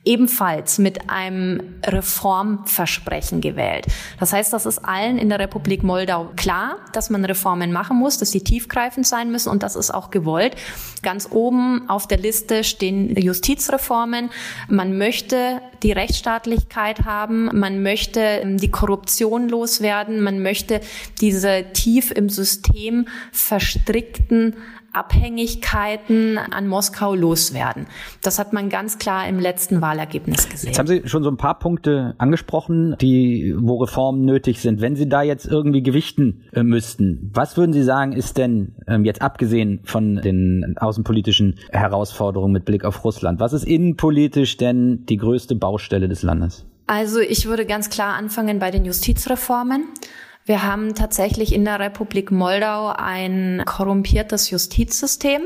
ebenfalls 0.08 0.78
mit 0.78 1.10
einem 1.10 1.60
Reformversprechen 1.84 3.42
gewählt. 3.42 3.86
Das 4.18 4.32
heißt, 4.32 4.52
das 4.54 4.64
ist 4.64 4.78
allen 4.78 5.18
in 5.18 5.28
der 5.28 5.38
Republik 5.38 5.82
Moldau 5.82 6.30
klar, 6.34 6.78
dass 6.94 7.10
man 7.10 7.26
Reformen 7.26 7.72
machen 7.72 7.98
muss, 7.98 8.16
dass 8.16 8.30
sie 8.30 8.40
tiefgreifend 8.40 9.06
sein 9.06 9.30
müssen 9.30 9.50
und 9.50 9.62
das 9.62 9.76
ist 9.76 9.92
auch 9.92 10.10
gewollt. 10.10 10.56
Ganz 11.02 11.28
oben 11.30 11.90
auf 11.90 12.08
der 12.08 12.16
Liste 12.16 12.64
stehen 12.64 13.14
Justizreformen. 13.16 14.30
Man 14.68 14.96
möchte 14.96 15.60
die 15.82 15.92
Rechtsstaatlichkeit 15.92 17.04
haben, 17.04 17.50
man 17.52 17.82
möchte 17.82 18.20
ähm, 18.20 18.56
die 18.56 18.70
Korruption 18.70 19.48
loswerden, 19.48 20.22
man 20.22 20.42
möchte 20.42 20.80
diese 21.20 21.66
tief 21.74 22.10
im 22.10 22.30
System 22.30 23.06
verstrickten 23.30 24.56
Abhängigkeiten 24.92 26.38
an 26.38 26.66
Moskau 26.66 27.14
loswerden. 27.14 27.86
Das 28.22 28.38
hat 28.38 28.52
man 28.52 28.68
ganz 28.68 28.98
klar 28.98 29.28
im 29.28 29.38
letzten 29.38 29.80
Wahlergebnis 29.80 30.48
gesehen. 30.48 30.68
Jetzt 30.68 30.78
haben 30.78 30.86
Sie 30.86 31.02
schon 31.06 31.22
so 31.22 31.30
ein 31.30 31.36
paar 31.36 31.58
Punkte 31.58 32.14
angesprochen, 32.18 32.96
die, 33.00 33.54
wo 33.58 33.76
Reformen 33.76 34.24
nötig 34.24 34.60
sind. 34.60 34.80
Wenn 34.80 34.96
Sie 34.96 35.08
da 35.08 35.22
jetzt 35.22 35.46
irgendwie 35.46 35.82
gewichten 35.82 36.44
äh, 36.52 36.62
müssten, 36.62 37.30
was 37.34 37.56
würden 37.56 37.72
Sie 37.72 37.82
sagen, 37.82 38.12
ist 38.12 38.38
denn 38.38 38.74
ähm, 38.86 39.04
jetzt 39.04 39.22
abgesehen 39.22 39.80
von 39.84 40.16
den 40.16 40.74
außenpolitischen 40.78 41.56
Herausforderungen 41.70 42.52
mit 42.52 42.64
Blick 42.64 42.84
auf 42.84 43.04
Russland, 43.04 43.40
was 43.40 43.52
ist 43.52 43.64
innenpolitisch 43.64 44.56
denn 44.56 45.04
die 45.06 45.16
größte 45.16 45.54
Baustelle 45.54 46.08
des 46.08 46.22
Landes? 46.22 46.64
Also 46.86 47.20
ich 47.20 47.46
würde 47.46 47.66
ganz 47.66 47.90
klar 47.90 48.14
anfangen 48.14 48.58
bei 48.58 48.70
den 48.70 48.86
Justizreformen. 48.86 49.88
Wir 50.48 50.62
haben 50.62 50.94
tatsächlich 50.94 51.52
in 51.52 51.66
der 51.66 51.78
Republik 51.78 52.30
Moldau 52.30 52.88
ein 52.88 53.62
korrumpiertes 53.66 54.48
Justizsystem. 54.48 55.42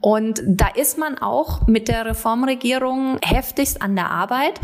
Und 0.00 0.40
da 0.46 0.68
ist 0.68 0.96
man 0.96 1.18
auch 1.18 1.66
mit 1.66 1.88
der 1.88 2.06
Reformregierung 2.06 3.18
heftigst 3.22 3.82
an 3.82 3.96
der 3.96 4.10
Arbeit. 4.10 4.58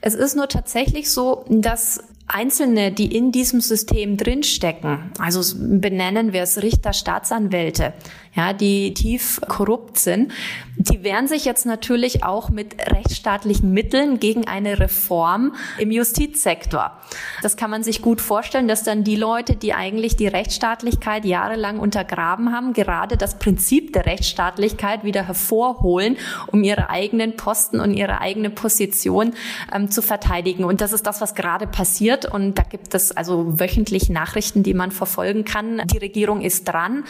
Es 0.00 0.14
ist 0.14 0.36
nur 0.36 0.48
tatsächlich 0.48 1.10
so, 1.10 1.44
dass 1.48 2.04
Einzelne, 2.26 2.90
die 2.90 3.14
in 3.14 3.32
diesem 3.32 3.60
System 3.60 4.16
drinstecken, 4.16 5.12
also 5.18 5.56
benennen 5.58 6.32
wir 6.32 6.42
es 6.42 6.62
Richter, 6.62 6.92
Staatsanwälte, 6.92 7.92
ja, 8.34 8.52
die 8.52 8.94
tief 8.94 9.40
korrupt 9.46 9.98
sind, 9.98 10.32
die 10.76 11.04
wehren 11.04 11.28
sich 11.28 11.44
jetzt 11.44 11.66
natürlich 11.66 12.24
auch 12.24 12.50
mit 12.50 12.76
rechtsstaatlichen 12.90 13.72
Mitteln 13.72 14.18
gegen 14.18 14.48
eine 14.48 14.80
Reform 14.80 15.54
im 15.78 15.92
Justizsektor. 15.92 16.98
Das 17.42 17.56
kann 17.56 17.70
man 17.70 17.84
sich 17.84 18.02
gut 18.02 18.20
vorstellen, 18.20 18.66
dass 18.66 18.82
dann 18.82 19.04
die 19.04 19.14
Leute, 19.14 19.54
die 19.54 19.72
eigentlich 19.72 20.16
die 20.16 20.26
Rechtsstaatlichkeit 20.26 21.24
jahrelang 21.24 21.78
untergraben 21.78 22.52
haben, 22.52 22.72
gerade 22.72 23.16
das 23.16 23.38
Prinzip 23.38 23.92
der 23.92 24.06
Rechtsstaatlichkeit 24.06 25.04
wieder 25.04 25.26
hervorholen, 25.26 26.16
um 26.48 26.64
ihre 26.64 26.90
eigenen 26.90 27.36
Posten 27.36 27.78
und 27.78 27.94
ihre 27.94 28.20
eigene 28.20 28.50
Position 28.50 29.34
ähm, 29.72 29.90
zu 29.90 30.02
verteidigen. 30.02 30.64
Und 30.64 30.80
das 30.80 30.92
ist 30.92 31.06
das, 31.06 31.20
was 31.20 31.36
gerade 31.36 31.68
passiert. 31.68 32.23
Und 32.26 32.58
da 32.58 32.62
gibt 32.62 32.94
es 32.94 33.12
also 33.12 33.58
wöchentlich 33.58 34.10
Nachrichten, 34.10 34.62
die 34.62 34.74
man 34.74 34.90
verfolgen 34.90 35.44
kann. 35.44 35.82
Die 35.92 35.98
Regierung 35.98 36.40
ist 36.40 36.64
dran. 36.64 37.04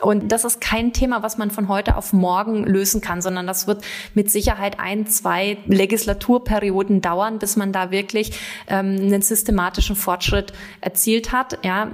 Und 0.00 0.32
das 0.32 0.44
ist 0.44 0.60
kein 0.60 0.92
Thema, 0.92 1.22
was 1.22 1.38
man 1.38 1.50
von 1.50 1.68
heute 1.68 1.96
auf 1.96 2.12
morgen 2.12 2.64
lösen 2.64 3.00
kann, 3.00 3.22
sondern 3.22 3.46
das 3.46 3.66
wird 3.66 3.82
mit 4.14 4.30
Sicherheit 4.30 4.80
ein, 4.80 5.06
zwei 5.06 5.56
Legislaturperioden 5.66 7.00
dauern, 7.00 7.38
bis 7.38 7.56
man 7.56 7.72
da 7.72 7.90
wirklich 7.90 8.38
ähm, 8.68 8.96
einen 8.96 9.22
systematischen 9.22 9.96
Fortschritt 9.96 10.52
erzielt 10.80 11.32
hat. 11.32 11.58
Ja, 11.64 11.88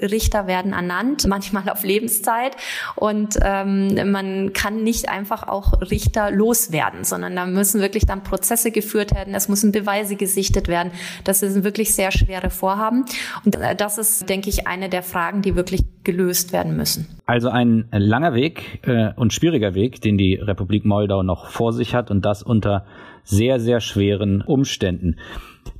Richter 0.00 0.46
werden 0.46 0.72
ernannt, 0.72 1.26
manchmal 1.26 1.68
auf 1.68 1.84
Lebenszeit 1.84 2.56
und 2.96 3.38
ähm, 3.42 4.10
man 4.10 4.52
kann 4.52 4.82
nicht 4.82 5.08
einfach 5.08 5.46
auch 5.46 5.80
Richter 5.82 6.30
loswerden, 6.30 7.04
sondern 7.04 7.36
da 7.36 7.46
müssen 7.46 7.80
wirklich 7.80 8.06
dann 8.06 8.22
Prozesse 8.22 8.70
geführt 8.70 9.14
werden, 9.14 9.34
es 9.34 9.48
müssen 9.48 9.72
Beweise 9.72 10.16
gesichtet 10.16 10.68
werden. 10.68 10.92
Das 11.24 11.40
sind 11.40 11.64
wirklich 11.64 11.94
sehr 11.94 11.99
schwere 12.10 12.48
Vorhaben 12.48 13.04
und 13.44 13.56
äh, 13.56 13.76
das 13.76 13.98
ist, 13.98 14.28
denke 14.28 14.48
ich, 14.48 14.66
eine 14.66 14.88
der 14.88 15.02
Fragen, 15.02 15.42
die 15.42 15.56
wirklich 15.56 15.82
gelöst 16.04 16.52
werden 16.52 16.76
müssen. 16.76 17.06
Also 17.26 17.50
ein 17.50 17.86
langer 17.92 18.34
Weg 18.34 18.80
äh, 18.86 19.12
und 19.16 19.32
schwieriger 19.32 19.74
Weg, 19.74 20.00
den 20.00 20.16
die 20.16 20.34
Republik 20.34 20.84
Moldau 20.84 21.22
noch 21.22 21.50
vor 21.50 21.72
sich 21.72 21.94
hat 21.94 22.10
und 22.10 22.24
das 22.24 22.42
unter 22.42 22.86
sehr, 23.24 23.60
sehr 23.60 23.80
schweren 23.80 24.42
Umständen. 24.42 25.16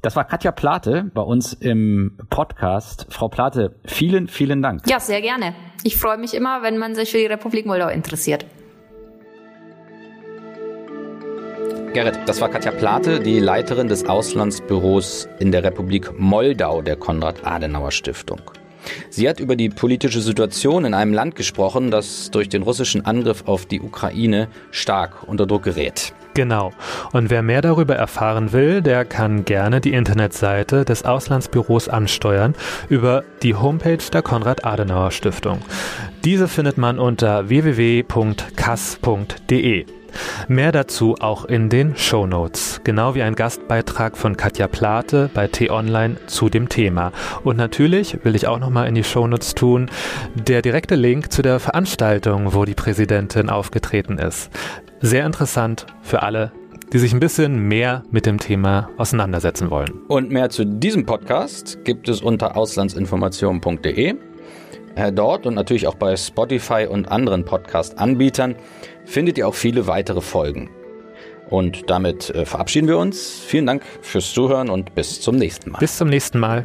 Das 0.03 0.17
war 0.17 0.25
Katja 0.25 0.53
Plate 0.53 1.11
bei 1.15 1.23
uns 1.23 1.53
im 1.53 2.19
Podcast. 2.29 3.07
Frau 3.11 3.29
Plate, 3.29 3.75
vielen, 3.85 4.29
vielen 4.29 4.63
Dank. 4.63 4.83
Ja, 4.89 5.01
sehr 5.01 5.21
gerne. 5.21 5.55
Ich 5.83 5.97
freue 5.97 6.19
mich 6.19 6.35
immer, 6.35 6.63
wenn 6.63 6.79
man 6.79 6.95
sich 6.95 7.11
für 7.11 7.19
die 7.19 7.27
Republik 7.27 7.67
Moldau 7.67 7.89
interessiert. 7.89 8.45
Gerrit, 11.93 12.21
das 12.27 12.41
war 12.41 12.49
Katja 12.49 12.71
Plate, 12.71 13.19
die 13.19 13.41
Leiterin 13.41 13.89
des 13.89 14.09
Auslandsbüros 14.09 15.29
in 15.41 15.51
der 15.51 15.65
Republik 15.65 16.17
Moldau 16.17 16.83
der 16.83 16.95
Konrad-Adenauer-Stiftung. 16.95 18.41
Sie 19.11 19.29
hat 19.29 19.41
über 19.41 19.57
die 19.57 19.71
politische 19.71 20.21
Situation 20.21 20.85
in 20.85 20.95
einem 20.95 21.13
Land 21.13 21.35
gesprochen, 21.35 21.91
das 21.91 22.31
durch 22.31 22.49
den 22.49 22.63
russischen 22.63 23.05
Angriff 23.07 23.43
auf 23.47 23.67
die 23.67 23.81
Ukraine 23.81 24.47
stark 24.71 25.25
unter 25.27 25.49
Druck 25.49 25.65
gerät. 25.65 26.15
Genau. 26.35 26.71
Und 27.13 27.29
wer 27.29 27.43
mehr 27.43 27.61
darüber 27.61 27.97
erfahren 27.97 28.53
will, 28.53 28.83
der 28.83 29.05
kann 29.05 29.45
gerne 29.45 29.81
die 29.81 29.93
Internetseite 29.93 30.85
des 30.85 31.05
Auslandsbüros 31.05 31.89
ansteuern 31.89 32.55
über 32.89 33.25
die 33.43 33.57
Homepage 33.57 33.99
der 34.13 34.23
Konrad-Adenauer 34.23 35.11
Stiftung. 35.11 35.61
Diese 36.25 36.47
findet 36.47 36.79
man 36.79 37.01
unter 37.01 37.49
www.kass.de. 37.49 38.07
Mehr 40.49 40.73
dazu 40.73 41.17
auch 41.21 41.45
in 41.45 41.69
den 41.69 41.97
Show 41.97 42.27
Notes, 42.27 42.81
genau 42.85 43.15
wie 43.15 43.23
ein 43.23 43.35
Gastbeitrag 43.35 44.17
von 44.17 44.37
Katja 44.37 44.69
Plate 44.69 45.31
bei 45.33 45.49
T-Online 45.49 46.17
zu 46.27 46.49
dem 46.49 46.69
Thema. 46.69 47.13
Und 47.45 47.57
natürlich 47.57 48.25
will 48.25 48.35
ich 48.35 48.47
auch 48.47 48.59
nochmal 48.59 48.89
in 48.89 48.95
die 48.95 49.05
Show 49.05 49.27
Notes 49.27 49.55
tun, 49.55 49.91
der 50.35 50.63
direkte 50.63 50.95
Link 50.95 51.33
zu 51.33 51.43
der 51.43 51.61
Veranstaltung, 51.61 52.55
wo 52.55 52.65
die 52.65 52.75
Präsidentin 52.75 53.51
aufgetreten 53.51 54.19
ist. 54.19 54.51
Sehr 55.01 55.25
interessant 55.25 55.87
für 56.03 56.23
alle, 56.23 56.53
die 56.93 56.99
sich 56.99 57.13
ein 57.13 57.21
bisschen 57.21 57.69
mehr 57.69 58.03
mit 58.11 58.27
dem 58.27 58.39
Thema 58.39 58.91
auseinandersetzen 58.97 59.71
wollen. 59.71 59.93
Und 60.09 60.31
mehr 60.31 60.51
zu 60.51 60.65
diesem 60.65 61.07
Podcast 61.07 61.85
gibt 61.85 62.09
es 62.09 62.21
unter 62.21 62.57
auslandsinformation.de. 62.57 64.15
Äh, 64.97 65.13
dort 65.13 65.47
und 65.47 65.55
natürlich 65.55 65.87
auch 65.87 65.95
bei 65.95 66.17
Spotify 66.17 66.87
und 66.91 67.11
anderen 67.11 67.45
Podcast-Anbietern 67.45 68.57
findet 69.05 69.39
ihr 69.39 69.49
auch 69.49 69.55
viele 69.55 69.87
weitere 69.87 70.21
Folgen. 70.21 70.71
Und 71.49 71.91
damit 71.91 72.31
äh, 72.31 72.47
verabschieden 72.47 72.87
wir 72.87 72.99
uns. 72.99 73.41
Vielen 73.45 73.67
Dank 73.67 73.83
fürs 74.03 74.33
Zuhören 74.33 74.71
und 74.71 74.95
bis 74.95 75.21
zum 75.21 75.37
nächsten 75.37 75.73
Mal. 75.73 75.79
Bis 75.79 75.97
zum 75.97 76.09
nächsten 76.09 76.39
Mal. 76.39 76.65